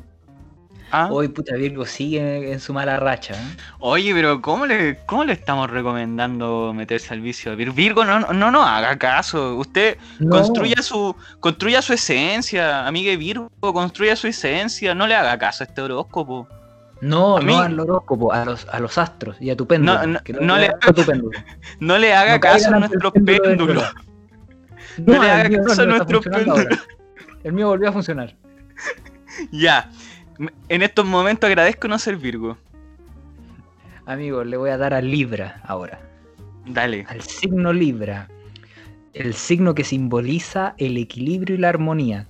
[0.92, 1.09] ¿Ah?
[1.11, 3.35] Hoy, puta Virgo, sigue en su mala racha.
[3.35, 3.57] ¿eh?
[3.81, 7.57] Oye, pero ¿cómo le, ¿cómo le estamos recomendando meterse al vicio?
[7.57, 9.57] Vir- Virgo, no, no, no haga caso.
[9.57, 10.31] Usted No.
[10.37, 14.94] construya su construya su esencia, amiga Virgo, construya su esencia.
[14.94, 16.46] No le haga caso a este horóscopo.
[17.01, 19.99] No, A mí- no al horóscopo, a los, a los astros y a tu péndulo.
[19.99, 21.38] No, no, que no le- a tu péndulo.
[21.81, 23.83] No le haga caso a nuestros péndulo.
[24.99, 26.68] No le haga caso a nuestro péndulo.
[27.44, 28.35] El mío volvió a funcionar.
[29.51, 29.90] Ya.
[30.68, 32.57] En estos momentos agradezco no ser Virgo.
[34.05, 36.01] Amigos, le voy a dar a Libra ahora.
[36.66, 37.07] Dale.
[37.09, 38.29] Al signo Libra.
[39.14, 42.27] El signo que simboliza el equilibrio y la armonía.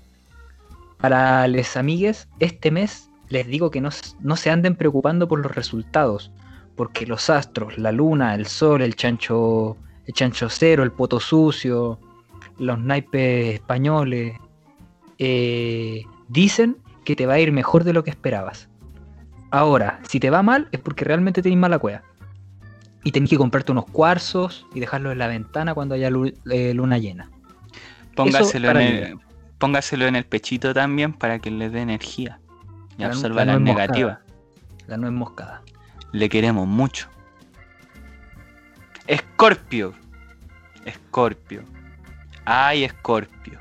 [0.98, 3.90] Para les amigues, este mes les digo que no,
[4.20, 6.30] no se anden preocupando por los resultados.
[6.76, 11.98] Porque los astros, la luna, el sol, el chancho, el chancho cero, el poto sucio,
[12.58, 14.36] los naipes españoles,
[15.18, 18.68] eh, dicen que te va a ir mejor de lo que esperabas.
[19.50, 22.02] Ahora, si te va mal, es porque realmente tenés mala cueva.
[23.04, 26.74] Y tenés que comprarte unos cuarzos y dejarlos en la ventana cuando haya lu- eh,
[26.74, 27.30] luna llena.
[28.16, 29.18] Póngaselo en, el,
[29.58, 32.40] póngaselo en el pechito también para que le dé energía.
[32.98, 33.74] Y La- absorba la moscada.
[33.74, 34.18] negativas.
[34.88, 35.62] La nuez moscada.
[36.12, 37.08] Le queremos mucho.
[39.06, 39.94] Escorpio.
[40.84, 41.62] Escorpio.
[42.44, 43.58] Ay, Escorpio.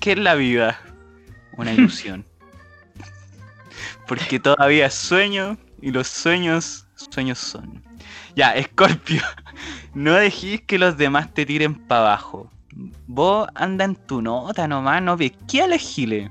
[0.00, 0.78] ¿Qué es la vida?
[1.56, 2.24] Una ilusión.
[4.06, 7.82] Porque todavía sueño y los sueños, sueños son.
[8.36, 9.22] Ya, Escorpio.
[9.94, 12.50] No dejéis que los demás te tiren para abajo.
[13.06, 16.30] Vos anda en tu nota nomás, no pesqué a gile.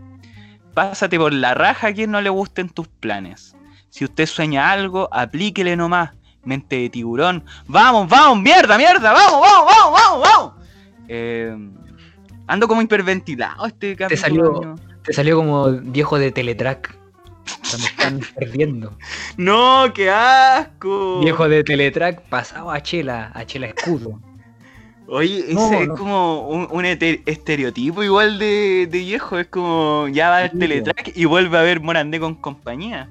[0.73, 3.55] Pásate por la raja a quien no le gusten tus planes.
[3.89, 6.09] Si usted sueña algo, aplíquele nomás.
[6.43, 7.45] Mente de tiburón.
[7.67, 8.39] ¡Vamos, vamos!
[8.41, 9.13] ¡Mierda, mierda!
[9.13, 10.53] ¡Vamos, vamos, vamos, vamos, vamos!
[11.07, 11.55] Eh,
[12.47, 14.21] ando como hiperventilado este capítulo.
[14.21, 14.75] salió- amigo.
[15.03, 16.95] Te salió como viejo de Teletrack.
[17.69, 18.93] Cuando están perdiendo.
[19.37, 21.21] ¡No, qué asco!
[21.21, 24.19] Viejo de Teletrack pasado a Chela, a Chela Escudo.
[25.07, 25.95] Oye, ese No, es no.
[25.95, 29.39] como un, un estereotipo igual de, de viejo.
[29.39, 33.09] Es como ya va al Sí, teletrack y vuelve a ver Morandé con compañía.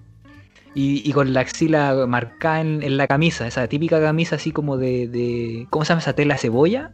[0.75, 4.77] Y, y con la axila marcada en, en la camisa, esa típica camisa así como
[4.77, 6.93] de, de- ¿Cómo se llama esa tela cebolla?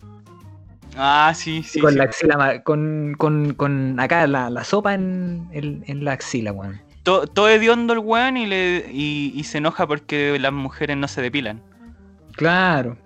[0.97, 1.79] Ah, sí, sí.
[1.81, 1.99] con sí.
[1.99, 6.81] la axila, con, con, con acá la, la sopa en, en- en la axila, weón.
[7.03, 11.07] To- Todo hediondo el weón y, le, y, y se enoja porque las mujeres no
[11.09, 11.61] se depilan.
[12.33, 12.97] Claro.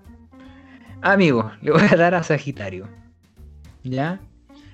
[1.03, 2.87] Amigo, le voy a dar a Sagitario.
[3.83, 4.21] ¿Ya?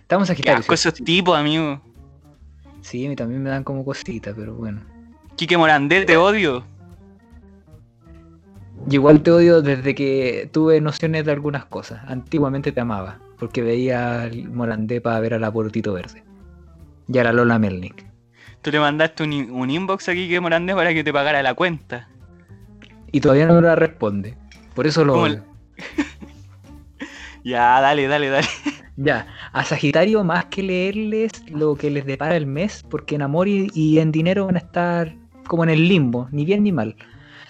[0.03, 0.61] Estamos Qué Sagitario.
[0.61, 1.81] asco esos tipos, amigo.
[2.83, 4.81] Sí, a mí también me dan como cositas, pero bueno.
[5.37, 6.65] Quique Morandé, te odio.
[8.85, 12.03] Yo igual te odio desde que tuve nociones de algunas cosas.
[12.07, 16.23] Antiguamente te amaba, porque veía al Morandé para ver a la Verde.
[17.09, 18.05] Y a la Lola Melnick.
[18.63, 22.09] Tú le mandaste un, un inbox a Quique Morandé para que te pagara la cuenta.
[23.13, 24.37] Y todavía no la responde.
[24.75, 25.43] Por eso lo ¿Cómo odio.
[27.45, 28.49] Ya, dale, dale, dale.
[28.97, 33.47] Ya, a Sagitario más que leerles lo que les depara el mes, porque en amor
[33.47, 35.15] y, y en dinero van a estar
[35.47, 36.97] como en el limbo, ni bien ni mal.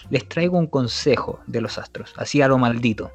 [0.09, 3.11] Les traigo un consejo de los astros, así a lo maldito.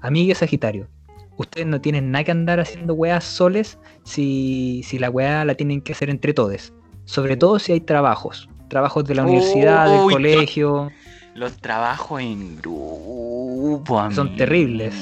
[0.00, 0.88] Amigue Sagitario,
[1.36, 5.80] ustedes no tienen nada que andar haciendo weas soles si, si la wea la tienen
[5.80, 6.72] que hacer entre todos.
[7.04, 10.90] Sobre todo si hay trabajos, trabajos de la universidad, del colegio.
[11.34, 14.14] Los trabajos en grupo, amigo.
[14.14, 14.94] Son terribles.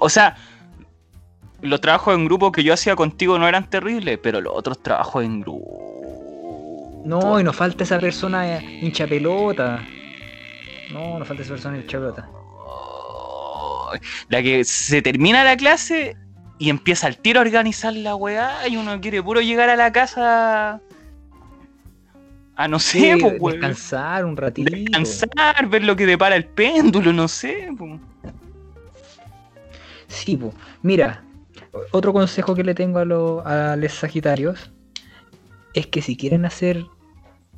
[0.00, 0.36] O sea,
[1.60, 5.24] los trabajos en grupo que yo hacía contigo no eran terribles, pero los otros trabajos
[5.24, 7.02] en grupo.
[7.04, 9.82] No, y nos falta esa persona eh, hincha pelota.
[10.92, 12.28] No, nos falta esa persona hincha pelota.
[14.28, 16.16] La que se termina la clase
[16.58, 19.90] y empieza al tiro a organizar la weá y uno quiere puro llegar a la
[19.92, 20.80] casa
[22.60, 24.70] Ah, no sé, Sí, pues, descansar un ratito.
[24.70, 27.70] Descansar, ver lo que depara el péndulo, no sé.
[27.78, 27.98] pues.
[30.08, 30.52] Sí, po.
[30.82, 31.24] mira,
[31.92, 34.70] otro consejo que le tengo a, los a los sagitarios
[35.72, 36.84] es que si quieren hacer,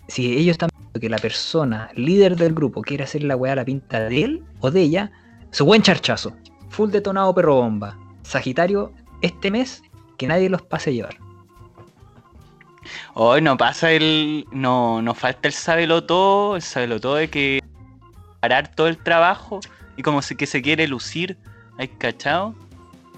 [0.06, 3.56] si ellos están viendo que la persona, líder del grupo, quiere hacer la weá a
[3.56, 5.10] la pinta de él o de ella,
[5.50, 6.34] su buen charchazo,
[6.68, 7.98] full detonado perro bomba.
[8.22, 9.82] Sagitario, este mes,
[10.18, 11.16] que nadie los pase a llevar.
[13.14, 14.46] Hoy no pasa el.
[14.52, 17.62] No, nos falta el sábelo todo, el sábelo todo de que
[18.40, 19.60] parar todo el trabajo
[19.96, 21.36] y como se, que se quiere lucir.
[21.78, 22.54] ¿Hay cachado?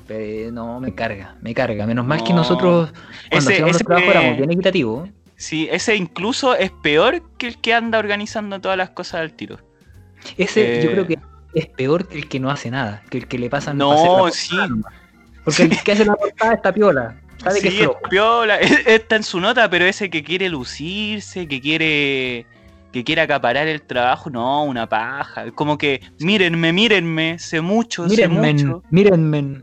[0.07, 1.87] Pero no, me carga, me carga.
[1.87, 2.37] Menos mal que No.
[2.39, 2.93] nosotros,
[3.31, 5.09] cuando Ese- hacíamos los ese- trabajos, éramos bien equitativos.
[5.37, 9.59] Sí, ese incluso es peor que el que anda organizando todas las cosas al tiro.
[10.39, 10.93] Ese yo Eh.
[10.93, 11.19] creo que
[11.55, 14.57] es peor que el que no hace nada, que el que le pasan No, sí.
[15.45, 17.21] Porque el que hace la portada está piola.
[17.43, 21.47] Sabe que es Sí, es piola, está en su nota, pero ese que quiere lucirse,
[21.49, 22.47] que quiere
[22.93, 25.51] que quiere acaparar el trabajo, no, una paja.
[25.51, 28.83] Como que, mírenme, mírenme, sé mucho, sé Mírenme, mucho.
[28.89, 29.63] mírenme.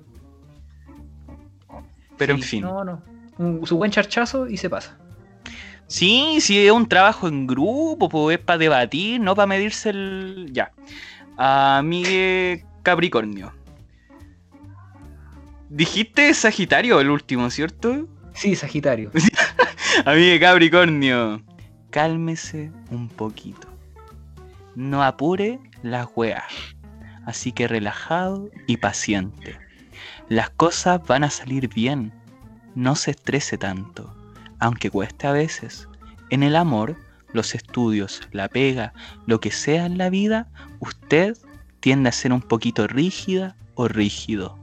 [2.17, 2.61] Pero Sí, en fin.
[2.63, 3.01] No, no.
[3.37, 4.97] Un- su buen charchazo y se pasa.
[5.91, 10.49] Sí, sí, es un trabajo en grupo, pues es para debatir, no para medirse el.
[10.53, 10.71] Ya.
[11.37, 13.51] A Miguel Capricornio.
[15.67, 18.07] Dijiste Sagitario el último, ¿cierto?
[18.33, 19.11] Sí, Sagitario.
[20.05, 21.43] Amigo Capricornio,
[21.89, 23.67] cálmese un poquito.
[24.75, 26.45] No apure la weá.
[27.25, 29.59] Así que relajado y paciente.
[30.29, 32.13] Las cosas van a salir bien.
[32.75, 34.15] No se estrese tanto,
[34.61, 35.89] aunque cueste a veces.
[36.29, 36.95] En el amor,
[37.33, 38.93] los estudios, la pega,
[39.25, 40.47] lo que sea en la vida,
[40.79, 41.35] usted
[41.81, 44.57] tiende a ser un poquito rígida o rígido.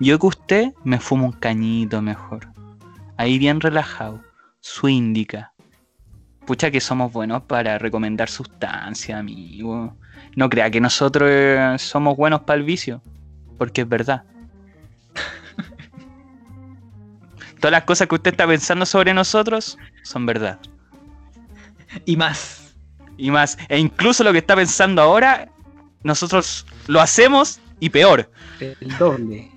[0.00, 2.48] Yo que usted me fumo un cañito mejor.
[3.16, 4.20] Ahí bien relajado
[4.60, 5.52] su indica.
[6.46, 9.96] Pucha que somos buenos para recomendar sustancias, amigo.
[10.36, 13.02] No crea que nosotros eh, somos buenos para el vicio,
[13.58, 14.24] porque es verdad.
[17.64, 20.58] Todas las cosas que usted está pensando sobre nosotros son verdad.
[22.04, 22.74] Y más.
[23.16, 25.48] Y más, e incluso lo que está pensando ahora,
[26.02, 28.30] nosotros lo hacemos y peor.
[28.60, 29.50] El doble.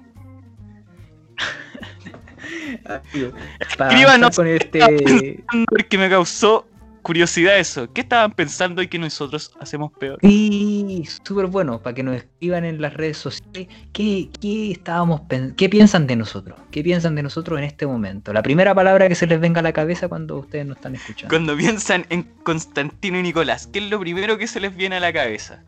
[3.60, 4.38] Escríbanos.
[4.38, 5.44] con este.
[5.70, 6.66] Porque me causó
[7.02, 7.92] curiosidad eso.
[7.94, 10.20] ¿Qué estaban pensando y que nosotros hacemos peor?
[10.22, 15.22] Sí, súper bueno, para que nos escriban en las redes sociales qué, qué estábamos
[15.56, 18.34] qué piensan de nosotros, qué piensan de nosotros en este momento.
[18.34, 21.30] La primera palabra que se les venga a la cabeza cuando ustedes nos están escuchando.
[21.30, 25.00] Cuando piensan en Constantino y Nicolás, ¿qué es lo primero que se les viene a
[25.00, 25.64] la cabeza?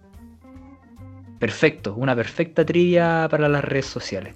[1.39, 4.35] Perfecto, una perfecta trivia para las redes sociales.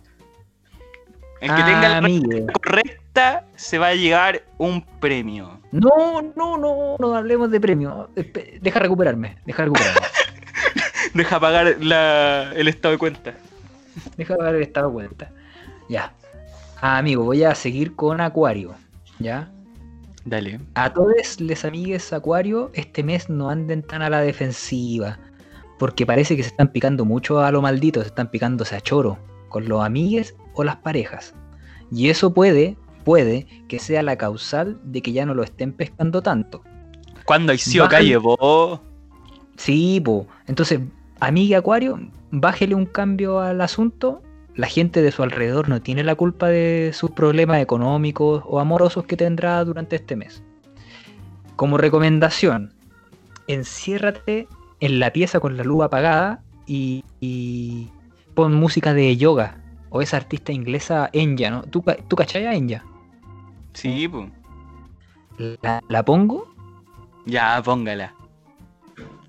[1.44, 5.60] El que tenga la respuesta correcta se va a llevar un premio.
[5.72, 8.10] No, no, no, no hablemos de premio.
[8.62, 10.00] Deja recuperarme, deja recuperarme.
[11.14, 13.34] Deja pagar la- el estado de cuenta.
[14.18, 15.30] deja haber estado cuenta.
[15.90, 16.12] Ya.
[16.82, 18.74] Ah, amigo, voy a seguir con Acuario.
[19.20, 19.50] ¿Ya?
[20.26, 20.60] Dale.
[20.74, 25.20] A todos les amigues Acuario, este mes no anden tan a la defensiva.
[25.78, 29.20] Porque parece que se están picando mucho a lo maldito, se están picándose a choro.
[29.50, 31.34] Con los amigues o las parejas.
[31.92, 36.22] Y eso puede, puede que sea la causal de que ya no lo estén pescando
[36.22, 36.64] tanto.
[37.26, 38.18] ¿Cuándo hay sí o calle?
[39.58, 40.28] Sí, po.
[40.48, 40.80] Entonces,
[41.20, 42.00] amiga Acuario,
[42.32, 44.22] bájele un cambio al asunto.
[44.56, 49.06] La gente de su alrededor no tiene la culpa de sus problemas económicos o amorosos
[49.06, 50.44] que tendrá durante este mes.
[51.56, 52.74] Como recomendación,
[53.48, 54.48] enciérrate
[54.80, 57.90] en la pieza con la luz apagada y, y
[58.34, 59.63] pon música de yoga
[59.96, 61.62] o esa artista inglesa Enya, ¿no?
[61.64, 62.84] ¿Tú, tú cachai a Enya?
[63.74, 64.28] Sí, pues.
[65.62, 66.52] ¿La, la pongo?
[67.26, 68.14] Ya, póngala.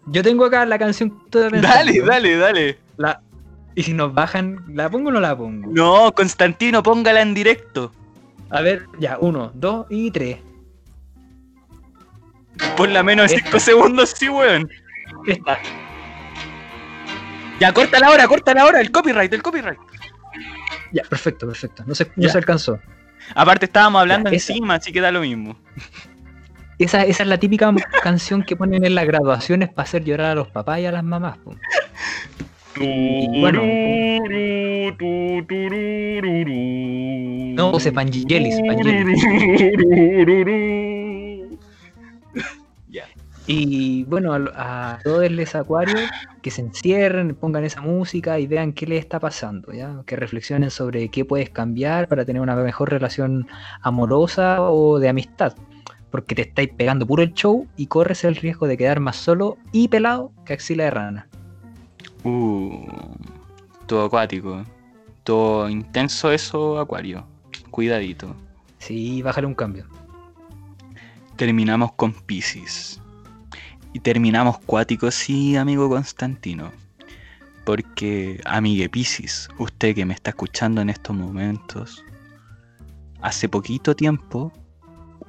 [0.06, 1.76] Yo tengo acá la canción estoy pensando.
[1.76, 2.78] Dale, dale, dale.
[2.96, 3.20] La-
[3.74, 5.70] y si nos bajan, ¿la pongo o no la pongo?
[5.70, 7.92] No, Constantino, póngala en directo.
[8.50, 10.38] A ver, ya, uno, dos y tres.
[12.76, 14.70] Por la menos de 5 segundos, sí, weón.
[15.26, 15.58] Esta.
[17.60, 19.78] Ya, corta la hora, corta la hora, el copyright, el copyright.
[20.94, 21.82] Ya, perfecto, perfecto.
[21.86, 22.78] No se, no se alcanzó.
[23.34, 24.52] Aparte estábamos hablando Ya, esa.
[24.52, 25.56] encima, así que da lo mismo.
[26.78, 27.72] Esa, esa es la típica
[28.02, 31.02] canción que ponen en las graduaciones para hacer llorar a los papás y a las
[31.04, 31.36] mamás.
[31.38, 31.54] po.
[32.80, 33.60] Y bueno.
[37.54, 39.24] No, Pangelis, Pangelis.
[43.46, 46.00] Y bueno, a, a todos les acuarios
[46.40, 50.02] que se encierren, pongan esa música y vean qué les está pasando, ¿ya?
[50.06, 53.46] Que reflexionen sobre qué puedes cambiar para tener una mejor relación
[53.82, 55.54] amorosa o de amistad.
[56.14, 59.58] porque te estáis pegando puro el show y corres el riesgo de quedar más solo
[59.72, 61.28] y pelado que axila de rana.
[62.22, 62.86] Uh,
[63.86, 64.62] todo acuático.
[65.24, 67.26] Todo intenso eso, Acuario.
[67.72, 68.36] Cuidadito.
[68.78, 69.86] Sí, bájale un cambio.
[71.36, 73.00] Terminamos con Pisces.
[73.94, 76.72] Y terminamos cuáticos, sí, amigo Constantino.
[77.64, 82.04] Porque, amigue Pisces, usted que me está escuchando en estos momentos,
[83.22, 84.52] hace poquito tiempo,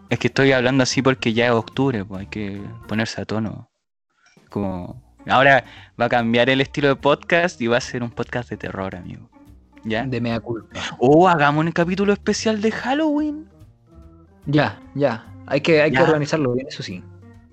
[0.09, 3.70] es que estoy hablando así porque ya es octubre, pues hay que ponerse a tono.
[4.49, 5.63] Como, ahora
[6.01, 8.95] va a cambiar el estilo de podcast y va a ser un podcast de terror,
[8.95, 9.30] amigo.
[9.84, 10.05] ¿Ya?
[10.07, 10.82] De mea culpa.
[10.97, 13.47] O hagamos un capítulo especial de Halloween.
[14.47, 15.32] Ya, ya.
[15.45, 15.99] Hay que, hay Ya.
[15.99, 17.03] que organizarlo bien, eso sí.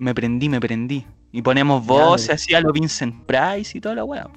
[0.03, 1.05] Me prendí, me prendí.
[1.31, 2.35] Y ponemos Ya, voces dale.
[2.35, 4.27] así a lo Vincent Price y toda la weá.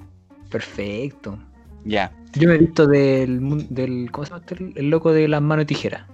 [0.50, 1.38] Perfecto.
[1.84, 4.72] Ya, Yo me he visto del, del ¿cómo se llama este?
[4.80, 6.06] El loco de las manos de tijera.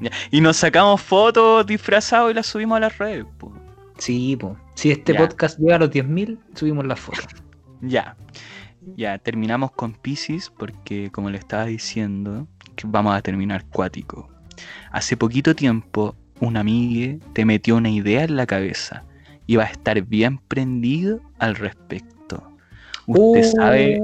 [0.00, 0.10] ya.
[0.30, 3.24] Y nos sacamos fotos disfrazados y las subimos a las redes.
[3.38, 3.52] po.
[3.98, 4.56] Sí, po.
[4.74, 5.18] Si este Ya.
[5.20, 7.26] podcast llega a los 10.000, subimos las fotos.
[7.82, 8.14] Ya.
[8.96, 12.46] Ya, terminamos con Pisces porque, como le estaba diciendo,
[12.76, 14.28] que vamos a terminar cuático.
[14.92, 19.04] Hace poquito tiempo, un amigue te metió una idea en la cabeza
[19.46, 22.42] y va a estar bien prendido al respecto.
[23.06, 24.00] Usted sabe,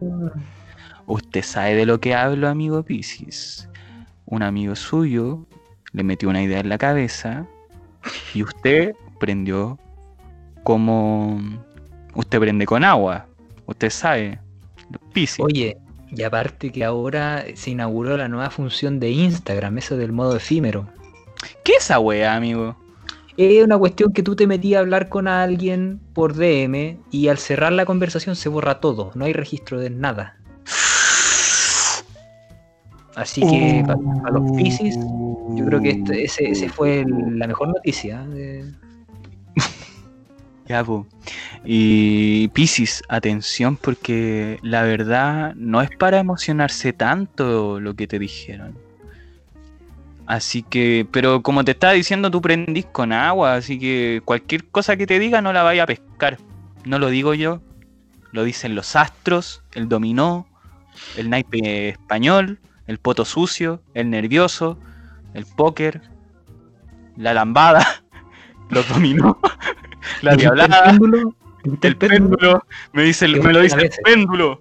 [0.00, 0.30] Uh,
[1.06, 3.68] usted sabe de lo que hablo, amigo Pisces.
[4.26, 5.46] Un amigo suyo
[5.92, 7.46] le metió una idea en la cabeza
[8.34, 9.78] y usted prendió
[10.64, 11.40] como
[12.14, 13.26] usted prende con agua.
[13.66, 14.38] Usted sabe,
[15.12, 15.40] Pisces.
[15.40, 15.76] Oye,
[16.10, 20.88] y aparte que ahora se inauguró la nueva función de Instagram, eso del modo efímero.
[21.64, 22.76] ¿Qué es esa wea, amigo?
[23.36, 27.38] Es una cuestión que tú te metías a hablar con alguien por DM y al
[27.38, 30.36] cerrar la conversación se borra todo, no hay registro de nada.
[33.14, 34.96] Así que para los Pisces,
[35.56, 38.24] yo creo que este- ese, ese fue el- la mejor noticia.
[38.24, 38.28] ¿eh?
[38.28, 38.72] de-
[40.68, 41.06] Ya, po.
[41.64, 48.76] Y Piscis, atención, porque la verdad no es para emocionarse tanto lo que te dijeron.
[50.28, 54.98] Así que, pero como te estaba diciendo, tú prendís con agua, así que cualquier cosa
[54.98, 56.36] que te diga no la vaya a pescar.
[56.84, 57.62] No lo digo yo,
[58.32, 60.46] lo dicen los astros, el dominó,
[61.16, 64.78] el naipe español, el poto sucio, el nervioso,
[65.32, 66.02] el póker,
[67.16, 67.86] la lambada,
[68.68, 69.40] los dominó,
[70.20, 70.98] la ¿Dijiste el diablada.
[71.80, 74.60] El péndulo, me dice, me lo dice el péndulo.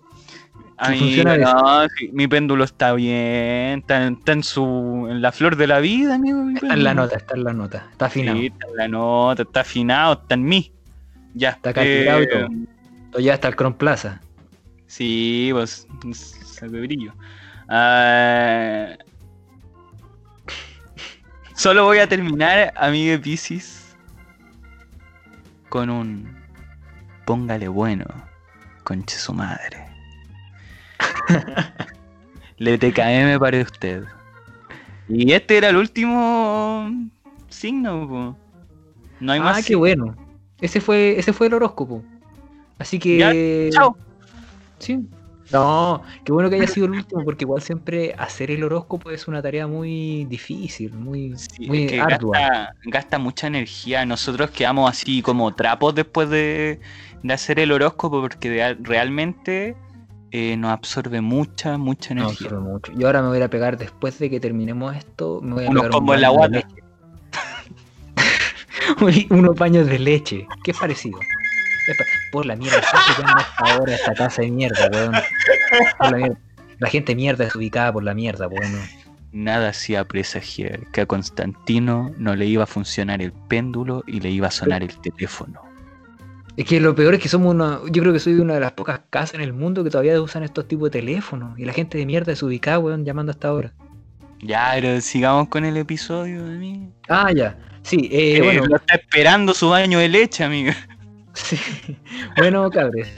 [0.80, 1.54] Funciona a veces.
[1.54, 5.66] no, sí, mi péndulo está bien, está, en- está en su en la flor de
[5.68, 6.44] la vida, amigo.
[6.44, 7.88] mi Está en la nota, está en la nota.
[7.92, 8.38] Está afinado.
[8.38, 10.72] Sí, está en la nota, está afinado, está en mí.
[11.34, 11.50] Ya.
[11.50, 12.48] Está calibrado y eh, todo.
[13.12, 14.22] Todo ya está el Cron Plaza.
[14.86, 15.88] Sí, pues,
[16.62, 17.14] de brillo.
[17.68, 18.90] Ah,
[21.56, 23.96] solo voy a terminar, amigo Pisces,
[25.70, 26.38] con un
[27.26, 28.06] póngale bueno,
[28.84, 29.87] conche su madre.
[32.58, 34.04] Le TKM para usted.
[35.10, 36.92] Y este era el último
[37.50, 38.38] signo, po.
[39.20, 39.58] No hay ah, más.
[39.58, 39.80] qué signos.
[39.80, 40.16] bueno.
[40.60, 42.04] Ese fue, ese fue el horóscopo.
[42.80, 43.70] Así que.
[43.72, 43.96] Chao.
[44.80, 45.00] Sí.
[45.52, 49.30] No, qué bueno que haya sido el último, porque igual siempre hacer el horóscopo es
[49.30, 52.38] una tarea muy difícil, muy, Sí, muy es que ardua.
[52.38, 54.06] gasta, gasta mucha energía.
[54.06, 56.82] Nosotros quedamos así como trapos después de,
[57.24, 59.78] de hacer el horóscopo porque de- realmente
[60.38, 62.48] eh, nos absorbe mucha, mucha energía.
[62.48, 62.92] absorbe mucho.
[62.94, 65.82] Yo ahora me voy a pegar, después de que terminemos esto, me voy a Unos
[65.84, 66.68] pegar un combos en la guata.
[69.30, 70.48] Unos baños de leche.
[70.64, 71.20] Qué parecido.
[71.88, 73.38] Es pa- Por la mierda, ¿qué llaman
[73.88, 75.14] a esta casa de mierda, weón?
[76.00, 76.38] Por la, mierda.
[76.80, 78.72] la gente mierda es ubicada por la mierda, weón.
[79.32, 84.30] Nada hacía presagiar que a Constantino no le iba a funcionar el péndulo y le
[84.32, 85.62] iba a sonar el teléfono.
[86.58, 87.80] Es que lo peor es que somos una.
[87.92, 90.20] Yo creo que soy de una de las pocas casas en el mundo que todavía
[90.20, 91.58] usan estos tipos de teléfonos.
[91.60, 93.74] Y la gente de mierda es ubicada, weón, llamando hasta ahora.
[94.42, 96.92] Ya, pero sigamos con el episodio de mí.
[97.10, 97.56] Ah, ya.
[97.84, 98.66] Sí, eh, Eh, bueno.
[98.66, 100.72] Lo está esperando su baño de leche, amigo.
[101.34, 101.60] Sí.
[102.38, 103.14] Bueno, cabres.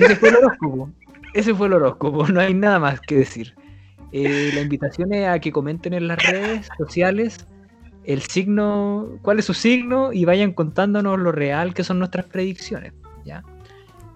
[0.00, 0.90] Ese fue el horóscopo.
[1.34, 2.26] Ese fue el horóscopo.
[2.26, 3.54] No hay nada más que decir.
[4.10, 7.46] Eh, la invitación es a que comenten en las redes sociales
[8.06, 12.92] el signo, cuál es su signo y vayan contándonos lo real que son nuestras predicciones.
[13.24, 13.42] ¿ya?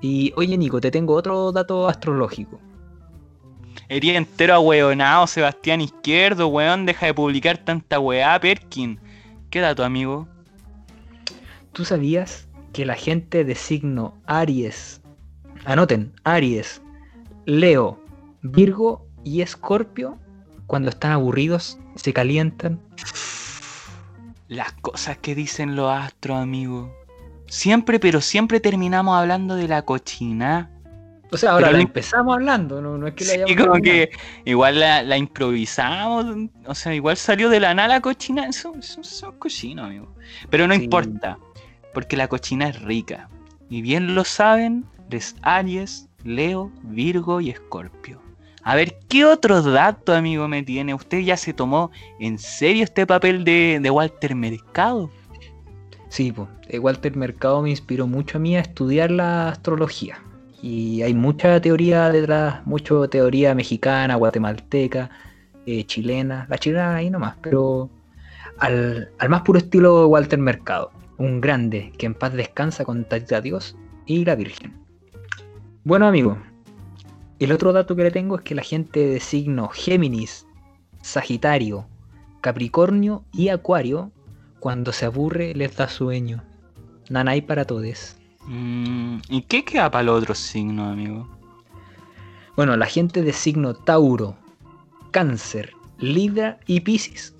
[0.01, 2.61] Y oye, Nico, te tengo otro dato astrológico.
[3.89, 9.01] Hería entero ahueonado, Sebastián Izquierdo, weón, deja de publicar tanta weá, Perkin.
[9.51, 10.29] ¿Qué dato, amigo?
[11.73, 15.01] ¿Tú sabías que la gente de signo Aries,
[15.65, 16.81] anoten, Aries,
[17.47, 18.01] Leo,
[18.43, 20.19] Virgo y Escorpio,
[20.67, 22.81] cuando están aburridos, se calientan?
[24.51, 26.93] Las cosas que dicen los astros, amigo.
[27.47, 30.71] Siempre, pero siempre terminamos hablando de la cochina.
[31.31, 33.81] O sea, ahora Pero la empezamos hablando, no, no es que la Sí, hayamos como
[33.81, 34.11] que
[34.45, 36.27] igual la, la improvisamos,
[36.67, 40.13] o sea, igual salió de la nada la cochina, eso, eso, eso es cochino, amigo.
[40.51, 40.83] Pero no Sí.
[40.83, 41.39] importa,
[41.95, 43.29] porque la cochina es rica.
[43.69, 48.21] Y bien lo saben, les Aries, Leo, Virgo y Escorpio.
[48.71, 50.95] A ver, ¿qué otros datos, amigo, me tiene?
[50.95, 51.91] ¿Usted ya se tomó
[52.21, 55.11] en serio este papel de, de Walter Mercado?
[56.09, 56.49] Sí, pues,
[56.79, 60.23] Walter Mercado me inspiró mucho a mí a estudiar la astrología.
[60.63, 65.11] Y hay mucha teoría detrás, mucha teoría mexicana, guatemalteca,
[65.67, 66.47] eh, chilena.
[66.49, 67.91] La chilena ahí nomás, pero
[68.59, 70.93] al, al más puro estilo Walter Mercado.
[71.19, 74.75] Un grande que en paz descansa con Tata Dios y la Virgen.
[75.83, 76.39] Bueno, amigo,
[77.45, 80.47] el otro dato que le tengo es que la gente de signo Géminis,
[81.01, 81.87] Sagitario,
[82.43, 84.13] Capricornio y Acuario
[84.61, 86.45] cuando se aburre les da sueño.
[87.09, 88.17] Nanay para todos.
[88.47, 91.29] Mm, ¿Y qué queda para los otros signos, amigo?
[92.57, 94.37] Bueno, la gente de signo Tauro,
[95.11, 97.35] Cáncer, Libra y Piscis.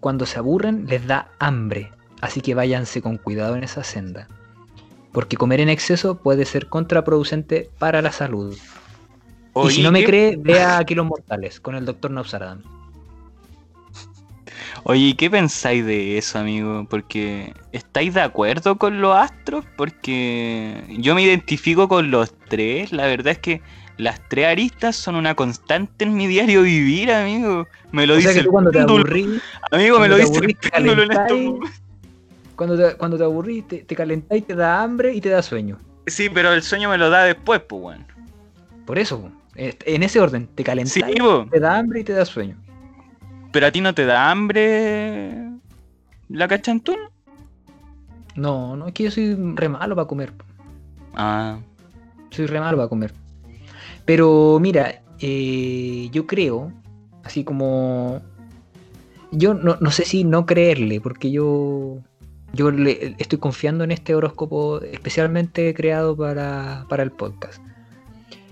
[0.00, 4.28] Cuando se aburren les da hambre, así que váyanse con cuidado en esa senda.
[5.10, 8.56] Porque comer en exceso puede ser contraproducente para la salud.
[9.64, 12.62] Y si no me ¿qué- cree, vea aquí los mortales con el doctor Nausaradam.
[14.84, 16.86] Oye, ¿y ¿qué pensáis de eso, amigo?
[16.88, 19.64] Porque ¿estáis de acuerdo con los astros?
[19.76, 22.92] Porque yo me identifico con los tres.
[22.92, 23.62] La verdad es que
[23.96, 27.66] las tres aristas son una constante en mi diario vivir, amigo.
[27.90, 29.02] Me lo O sea dice que el tú cuando te péndulo.
[29.04, 29.42] aburrís,
[29.72, 31.38] Amigo, me lo te dice el te péndulo en estos
[32.54, 35.78] cuando te, cuando te aburrís, te, te calentáis, te da hambre y te da sueño.
[36.06, 38.06] Sí, pero el sueño me lo da después, pues, weón.
[38.86, 41.46] Por eso, en ese orden, te Sí, po.
[41.50, 42.56] te da hambre y te da sueño.
[43.52, 45.50] Pero a ti no te da hambre
[46.28, 46.96] la cachantún.
[48.34, 50.32] No, no, es que yo soy re malo para comer.
[51.14, 51.58] Ah,
[52.30, 53.14] Soy re malo para comer.
[54.04, 56.70] Pero mira, eh, yo creo,
[57.24, 58.20] así como...
[59.32, 61.98] Yo no, no sé si no creerle, porque yo,
[62.52, 67.60] yo le- estoy confiando en este horóscopo especialmente creado para, para el podcast.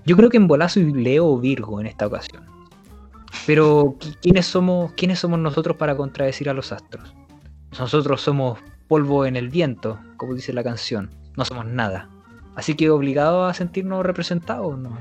[0.07, 2.44] Yo creo que en bola soy Leo Virgo en esta ocasión.
[3.46, 7.14] Pero ¿qui- ¿quiénes somos, ¿quiénes somos nosotros para contradecir a los astros?
[7.78, 11.11] Nosotros somos polvo en el viento, como dice la canción.
[11.36, 12.09] No somos nada.
[12.55, 14.96] Así que obligados a sentirnos representados, ¿no?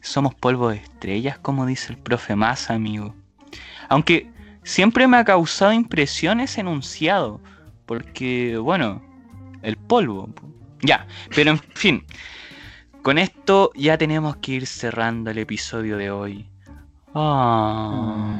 [0.00, 3.14] Somos polvo de estrellas, como dice el profe Más, amigo.
[3.88, 4.30] Aunque
[4.62, 7.40] siempre me ha causado impresión ese enunciado.
[7.86, 9.02] Porque, bueno,
[9.68, 10.26] el polvo.
[10.28, 10.48] po.
[10.82, 12.04] Ya, pero en fin.
[13.02, 16.46] Con esto ya tenemos que ir cerrando el episodio de hoy.
[17.14, 18.36] Ah,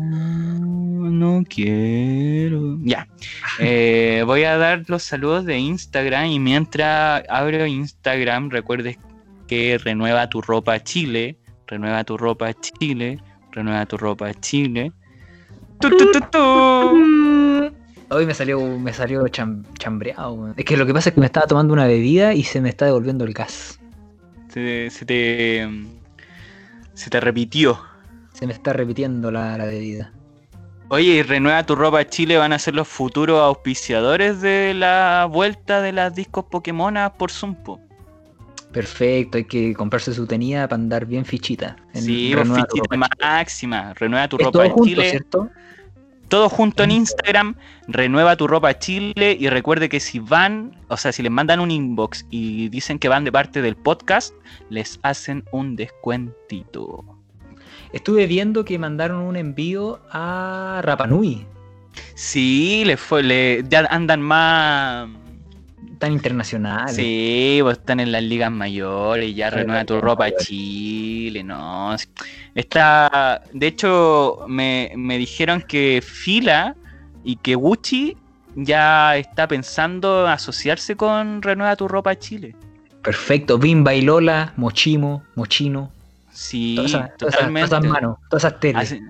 [0.00, 2.78] no quiero.
[2.82, 3.06] Ya.
[3.58, 8.98] Eh, voy a dar los saludos de Instagram y mientras abro Instagram, recuerdes
[9.46, 13.18] que renueva tu ropa Chile, renueva tu ropa Chile,
[13.52, 14.92] renueva tu ropa Chile.
[15.80, 17.29] Tu, tu, tu.
[18.10, 20.52] Hoy me salió, me salió cham- chambreado.
[20.56, 22.68] Es que lo que pasa es que me estaba tomando una bebida y se me
[22.68, 23.78] está devolviendo el gas.
[24.48, 25.68] Se, se te
[26.94, 27.80] se te repitió.
[28.32, 30.12] Se me está repitiendo la, la bebida.
[30.88, 35.80] Oye, y Renueva tu ropa Chile van a ser los futuros auspiciadores de la vuelta
[35.80, 37.80] de las discos Pokémonas por Zumpo.
[38.72, 41.76] Perfecto, hay que comprarse su tenida para andar bien fichita.
[41.94, 43.94] en Sí, pues, fichita máxima.
[43.94, 45.10] Renueva tu ropa junto, Chile.
[45.10, 45.48] ¿cierto?
[46.30, 47.56] Todo junto en Instagram,
[47.88, 51.72] renueva tu ropa Chile y recuerde que si van, o sea, si les mandan un
[51.72, 54.32] inbox y dicen que van de parte del podcast,
[54.68, 57.04] les hacen un descuentito.
[57.92, 61.44] Estuve viendo que mandaron un envío a Rapanui,
[62.14, 65.08] Sí, les fue, le, ya andan más.
[66.00, 66.88] Tan internacional.
[66.88, 70.46] Sí, pues están en las ligas mayores, ya renueva tu ropa mayores.
[70.46, 71.94] Chile, no.
[72.56, 76.74] Está, de hecho, me, me dijeron que Fila
[77.22, 78.16] y que Gucci
[78.56, 82.56] ya está pensando asociarse con Renueva tu ropa Chile.
[83.02, 85.92] Perfecto, Bimba y Lola, Mochimo, Mochino,
[86.32, 87.66] Sí, todas esas, todas totalmente.
[87.66, 88.82] esas manos, todas esas teles.
[88.92, 89.00] Así,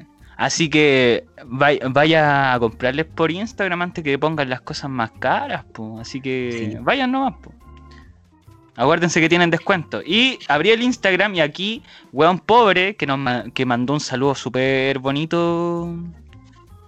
[0.40, 5.64] así que vaya, vaya a comprarles por Instagram antes que pongan las cosas más caras,
[5.72, 6.00] po.
[6.00, 6.78] Así que Sí.
[6.80, 7.52] vayan nomás, po.
[8.76, 10.00] Acuérdense que tienen descuento.
[10.04, 11.82] Y abrí el Instagram y aquí,
[12.12, 13.18] weón pobre, que nos
[13.52, 15.94] que mandó un saludo súper bonito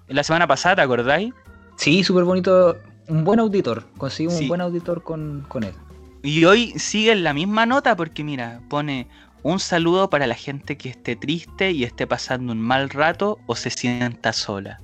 [0.09, 1.35] la semana pasada, ¿te acordáis?
[1.77, 2.79] Sí, súper bonito.
[3.09, 3.85] Un buen auditor.
[3.99, 4.45] Conseguimos Sí.
[4.45, 5.75] un buen auditor con, con él.
[6.23, 9.09] Y hoy sigue en la misma nota porque mira, pone
[9.43, 13.57] un saludo para la gente que esté triste y esté pasando un mal rato o
[13.57, 14.81] se sienta sola.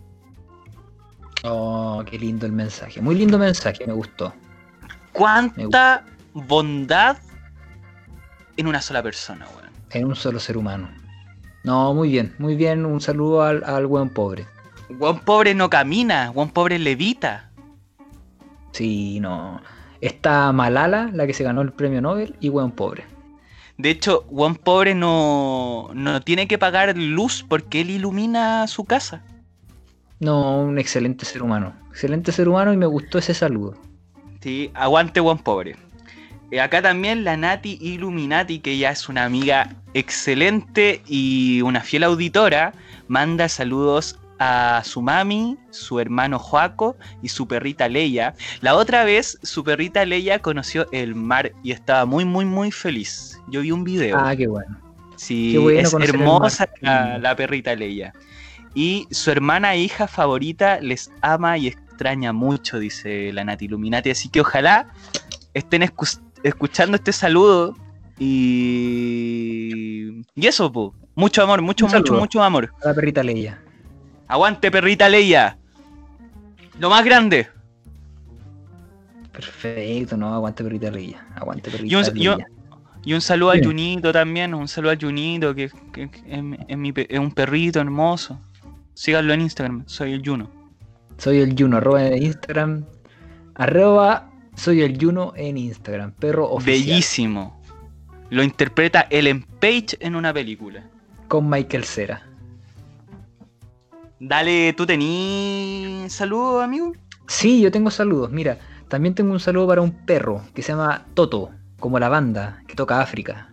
[1.44, 3.00] Oh, qué lindo el mensaje.
[3.00, 4.34] Muy lindo mensaje, me gustó.
[5.12, 6.04] ¿Cuánta
[6.34, 7.18] bondad
[8.56, 9.70] en una sola persona, weón?
[9.90, 10.90] En un solo ser humano.
[11.64, 12.84] No, muy bien, muy bien.
[12.84, 14.46] Un saludo al, al buen pobre.
[14.90, 17.50] Buen pobre no camina, buen pobre levita.
[18.72, 19.60] Sí, no.
[20.00, 23.04] Está Malala, la que se ganó el premio Nobel, y buen pobre.
[23.78, 29.22] De hecho, buen pobre no, no tiene que pagar luz porque él ilumina su casa.
[30.18, 31.72] No, un excelente ser humano.
[31.90, 33.76] Excelente ser humano y me gustó ese saludo.
[34.40, 35.76] Sí, aguante buen pobre.
[36.50, 42.02] Eh, acá también la Nati Illuminati, que ya es una amiga excelente y una fiel
[42.02, 42.72] auditora,
[43.06, 48.34] manda saludos a su mami, su hermano Joaco y su perrita Leia.
[48.60, 53.37] La otra vez su perrita Leia conoció el mar y estaba muy, muy, muy feliz.
[53.50, 54.18] Yo vi un video.
[54.18, 54.78] Ah, qué bueno.
[55.16, 58.12] Sí, qué bueno es hermosa la, la perrita Leia.
[58.74, 64.10] Y su hermana e hija favorita les ama y extraña mucho, dice la Nati Illuminati.
[64.10, 64.88] Así que ojalá
[65.54, 67.74] estén escu- escuchando este saludo.
[68.18, 70.22] Y.
[70.34, 70.94] Y eso, po.
[71.14, 72.72] Mucho amor, mucho, Un mucho, mucho amor.
[72.84, 73.60] La perrita Leia.
[74.28, 75.58] Aguante, perrita Leia.
[76.78, 77.48] Lo más grande.
[79.32, 81.26] Perfecto, no, aguante perrita Leia.
[81.34, 82.36] Aguante perrita Leia.
[83.08, 83.66] Y un saludo al Dime.
[83.68, 84.52] Junito también.
[84.54, 87.80] Un saludo al Junito, que, que- que es, mi- es mi pe- es un perrito
[87.80, 88.38] hermoso.
[88.94, 90.50] Síganlo en Instagram, soy el Juno.
[91.16, 92.84] Soy el Juno, arroba en Instagram.
[93.54, 96.12] Arroba soy el Juno en Instagram.
[96.12, 96.86] Perro oficial.
[96.86, 97.62] Bellísimo.
[98.30, 100.84] Lo interpreta Ellen Page en una película.
[101.28, 102.22] Con Michael Cera.
[104.20, 106.92] Dale, ¿tú tení saludos, amigo?
[107.26, 108.30] Sí, yo tengo saludos.
[108.30, 112.62] Mira, también tengo un saludo para un perro que se llama Toto, como la banda
[112.66, 113.48] que toca África.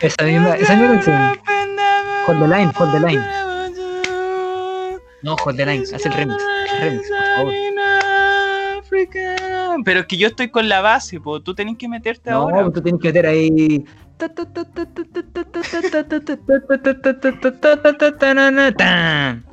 [0.00, 1.16] Esa misma, esa misma canción.
[2.26, 3.22] Hold the line, hold the line.
[5.22, 6.42] No, Hold the Line, haz el remix.
[6.74, 7.52] El remix, por favor.
[9.84, 11.40] Pero es que yo estoy con la base, po.
[11.40, 12.70] tú tenés que meterte No, ahora.
[12.70, 13.84] tú tienes que meter ahí.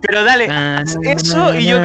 [0.02, 0.48] Pero dale,
[1.12, 1.78] eso y yo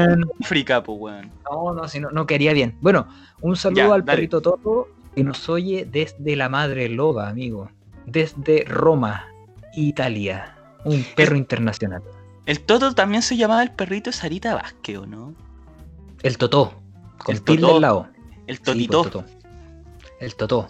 [0.42, 1.30] África, pues, weón.
[1.50, 2.76] No, no, si no, no quería bien.
[2.80, 3.06] Bueno,
[3.40, 4.16] un saludo Ya, al dale.
[4.16, 7.70] perrito Toto que nos oye desde la madre loba, amigo.
[8.06, 9.26] Desde Roma,
[9.74, 10.54] Italia.
[10.84, 12.02] Un perro internacional.
[12.44, 15.34] El Toto también se llamaba el perrito Sarita Vázquez, ¿o no?
[16.22, 16.74] El Totó.
[17.24, 17.74] Con El tilde Totó.
[17.76, 18.08] al lado.
[18.46, 19.02] El Sí, Totito.
[19.02, 19.24] pues, Totó.
[20.20, 20.68] El Totó.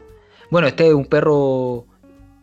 [0.51, 1.87] Bueno, este es un perro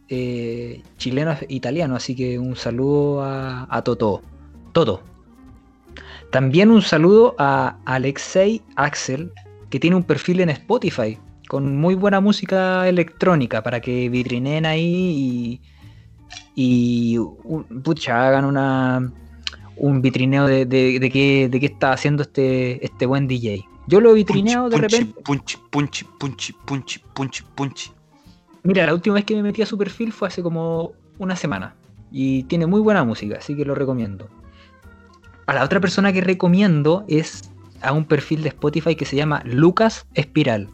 [0.10, 4.22] eh, chileno italiano, así que un saludo a, a Totó.
[4.74, 5.02] Toto.
[6.32, 9.32] También un saludo a Alexei Axel,
[9.70, 15.62] que tiene un perfil en Spotify con muy buena música electrónica para que vitrineen ahí
[16.56, 19.12] y, y un- pucha, hagan una,
[19.76, 23.64] un vitrineo de, de, de qué, de qué está haciendo este, este buen DJ.
[23.88, 25.22] Yo lo he vitrineado de Punchi, repente.
[25.22, 27.92] Punchi, punchi, punchi, punchi, punchi, punchi.
[28.64, 31.76] Mira, la última vez que me metí a su perfil fue hace como una semana.
[32.12, 34.30] Y tiene muy buena música, así que lo recomiendo.
[35.46, 37.52] A la otra persona que recomiendo es
[37.82, 40.70] a un perfil de Spotify que se llama Lucas Espiral.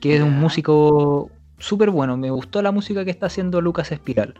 [0.00, 2.16] Que es un músico súper bueno.
[2.16, 4.34] Me gustó la música que está haciendo Lucas Espiral.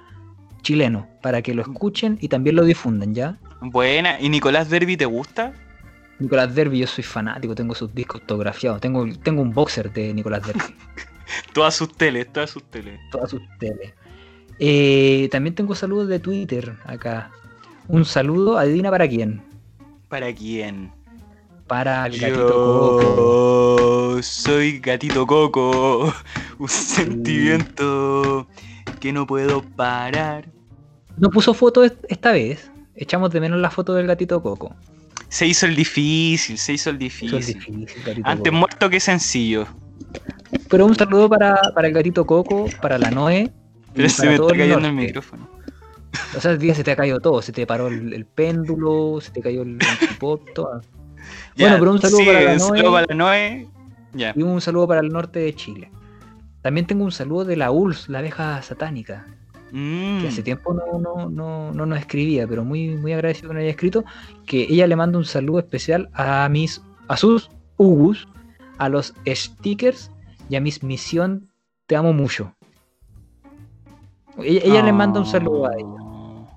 [0.63, 3.39] Chileno, para que lo escuchen y también lo difundan, ¿ya?
[3.61, 4.19] Buena.
[4.19, 5.53] ¿Y Nicolás Derby te gusta?
[6.19, 8.81] Nicolás Derby, yo soy fanático, tengo sus discos autografiados.
[8.81, 10.61] Tengo, tengo un boxer de Nicolás Derby.
[11.53, 12.99] Todas sus teles, todas sus teles.
[13.11, 13.95] todas sus tele.
[14.59, 17.31] Eh, también tengo saludos de Twitter acá.
[17.89, 19.43] Un saludo, adivina para quién.
[20.09, 20.93] ¿Para quién?
[21.67, 24.17] Para el gatito Coco.
[24.17, 26.13] Yo soy gatito Coco,
[26.59, 28.47] un sentimiento
[29.01, 30.49] que no puedo parar.
[31.17, 32.71] No puso foto est- esta vez.
[32.97, 34.75] Echamos de menos la foto del gatito Coco.
[35.29, 37.39] Se hizo el difícil, se hizo el difícil.
[37.39, 38.59] es difícil, gatito Antes Coco.
[38.59, 39.67] muerto que sencillo.
[40.69, 43.43] Pero un saludo para, para el gatito Coco, para la Noe.
[43.43, 43.51] y
[43.95, 44.93] Pero se me está cayendo el norte.
[45.07, 45.49] micrófono.
[46.37, 47.43] O sea, el día se te ha caído todo.
[47.43, 50.81] Se te paró el, el péndulo, se te cayó el, el pop, todo.
[51.59, 52.69] Bueno, pero un saludo sigue, para la un Noe.
[52.79, 53.69] saludo para la Noe.
[54.15, 54.33] Ya.
[54.37, 55.91] Y un saludo para el norte de Chile.
[56.63, 59.27] También tengo un saludo de la ULS, la abeja satánica.
[59.77, 60.21] Mm.
[60.21, 63.61] que hace tiempo no, no, no, no nos escribía, pero muy, muy agradecido que nos
[63.63, 64.05] haya escrito,
[64.47, 68.29] que ella le manda un saludo especial a mis, a sus Ugus,
[68.79, 70.13] a los stickers
[70.49, 71.51] y a mis misión
[71.87, 72.55] Te amo mucho.
[74.39, 75.87] Ella, ella le manda un saludo a ella.
[76.01, 76.49] Oh.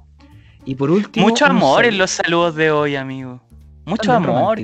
[0.66, 1.28] Y por último.
[1.28, 3.42] Mucho amor en los saludos de hoy, amigo.
[3.88, 4.60] Mucho amor.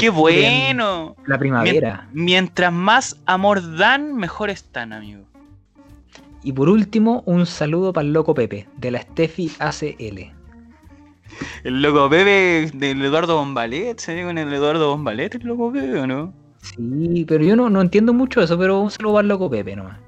[0.00, 1.14] ¡Qué bueno!
[1.24, 2.08] La primavera.
[2.12, 5.22] Mientras más amor dan, mejor están, amigo.
[6.42, 10.32] Y por último, un saludo para el loco Pepe, de la Steffi ACL.
[11.62, 16.00] El loco Pepe del Eduardo Bombalet, ¿se ve con el Eduardo Bombalet el loco Pepe
[16.00, 16.32] o no?
[16.74, 19.98] Sí, pero yo no, no entiendo mucho eso, pero un saludo el loco Pepe nomás.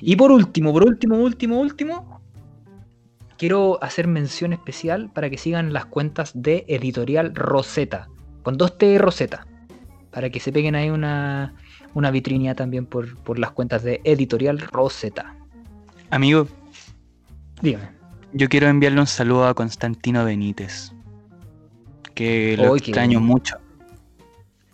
[0.00, 2.20] Y por último, por último, último, último,
[3.36, 8.08] quiero hacer mención especial para que sigan las cuentas de Editorial Rosetta,
[8.42, 9.46] con dos T de Rosetta,
[10.10, 11.54] para que se peguen ahí una,
[11.94, 15.36] una vitrina también por, por las cuentas de Editorial Rosetta.
[16.10, 16.48] Amigo,
[17.62, 17.90] Dígame.
[18.32, 20.92] yo quiero enviarle un saludo a Constantino Benítez.
[22.14, 23.56] Que lo Oy, extraño mucho.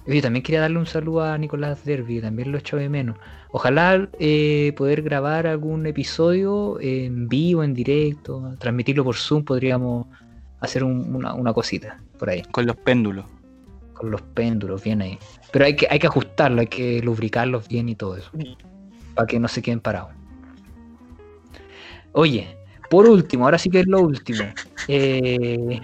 [0.08, 3.16] Oye, también quería darle un saludo a Nicolás Derby, también lo echo de menos.
[3.50, 10.06] Ojalá eh, poder grabar algún episodio en vivo, en directo, transmitirlo por Zoom, podríamos
[10.60, 13.24] hacer un- una, una cosita por ahí, Con los péndulos.
[13.94, 15.18] con los péndulos, bien ahí.
[15.50, 18.30] Pero hay que, hay que ajustarlo, hay que lubricarlos bien y todo eso,
[19.14, 20.10] para que no se queden parados.
[22.12, 22.56] Oye,
[22.90, 24.44] por último, ahora sí que es lo último.
[24.88, 25.80] eh,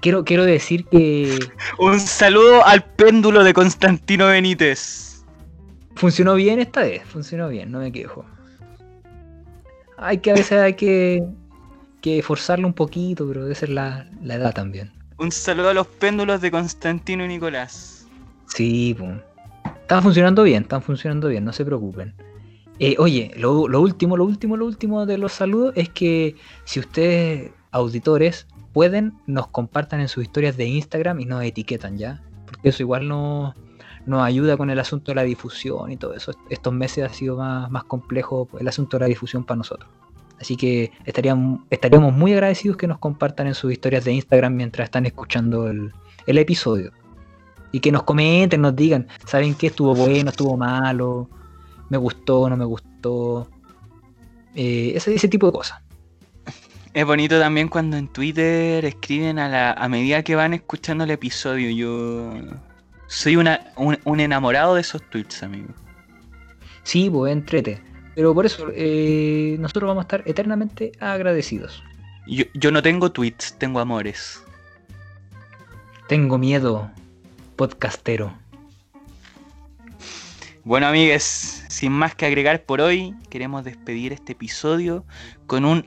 [0.00, 1.38] quiero, quiero decir que
[1.78, 5.24] Un saludo al péndulo de Constantino Benítez.
[5.94, 8.24] Funcionó bien esta vez, funcionó bien, no me quejo.
[9.98, 11.22] Hay que a veces hay que,
[12.00, 14.90] que forzarlo un poquito, pero debe ser la, la edad también.
[15.18, 18.06] Un saludo a los péndulos de Constantino y Nicolás.
[18.46, 19.18] Sí, pues.
[19.82, 22.14] Están funcionando bien, están funcionando bien, no se preocupen.
[22.78, 26.80] Eh, oye, lo, lo último, lo último, lo último de los saludos es que si
[26.80, 32.22] ustedes, auditores, pueden, nos compartan en sus historias de Instagram y nos etiquetan ya.
[32.46, 33.54] Porque eso igual no,
[34.22, 36.32] ayuda con el asunto de la difusión y todo eso.
[36.48, 39.90] Estos meses ha sido más, más complejo el asunto de la difusión para nosotros.
[40.40, 44.86] Así que estaríamos, estaríamos muy agradecidos que nos compartan en sus historias de Instagram mientras
[44.86, 45.92] están escuchando el,
[46.26, 46.92] el episodio.
[47.72, 49.68] Y que nos comenten, nos digan, ¿saben qué?
[49.68, 51.28] Estuvo bueno, estuvo malo,
[51.88, 53.48] me gustó, no me gustó.
[54.54, 55.80] Eh, ese, ese tipo de cosas.
[56.92, 61.10] Es bonito también cuando en Twitter escriben a, la, a medida que van escuchando el
[61.12, 61.70] episodio.
[61.70, 62.34] Yo
[63.06, 65.68] soy una, un, un enamorado de esos tweets, amigo.
[66.82, 67.80] Sí, pues entrete.
[68.16, 71.82] Pero por eso eh, nosotros vamos a estar eternamente agradecidos.
[72.26, 74.42] Yo, yo no tengo tweets, tengo amores.
[76.08, 76.90] Tengo miedo,
[77.54, 78.34] podcastero.
[80.64, 85.04] Bueno, amigues, sin más que agregar por hoy, queremos despedir este episodio
[85.46, 85.86] con un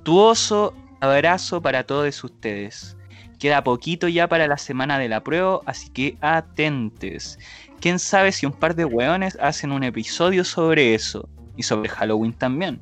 [0.00, 2.96] afectuoso abrazo para todos ustedes.
[3.38, 7.38] Queda poquito ya para la semana de la prueba, así que atentes.
[7.80, 12.32] Quién sabe si un par de hueones hacen un episodio sobre eso y sobre Halloween
[12.32, 12.80] también.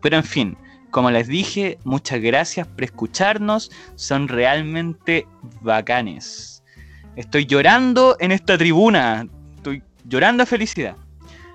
[0.00, 0.56] Pero en fin,
[0.92, 5.26] como les dije, muchas gracias por escucharnos, son realmente
[5.62, 6.62] bacanes.
[7.16, 10.96] Estoy llorando en esta tribuna, estoy llorando de felicidad.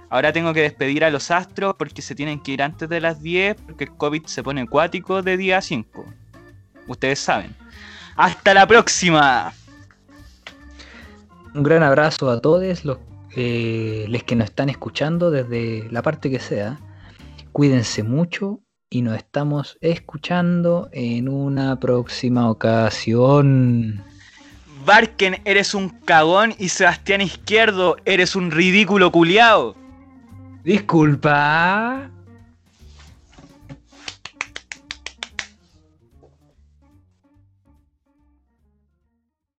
[0.10, 3.22] Ahora tengo que despedir a los astros porque se tienen que ir antes de las
[3.22, 6.06] 10 porque el COVID se pone acuático de día a 5.
[6.88, 7.56] Ustedes saben.
[8.16, 9.54] Hasta la próxima.
[11.54, 13.00] Un gran abrazo a todos los,
[13.36, 16.80] eh, les que nos están escuchando desde la parte que sea.
[17.52, 24.04] Cuídense mucho y nos estamos escuchando en una próxima ocasión.
[24.86, 29.76] Barken, eres un cagón y Sebastián Izquierdo, eres un ridículo culiao.
[30.68, 32.12] Disculpa.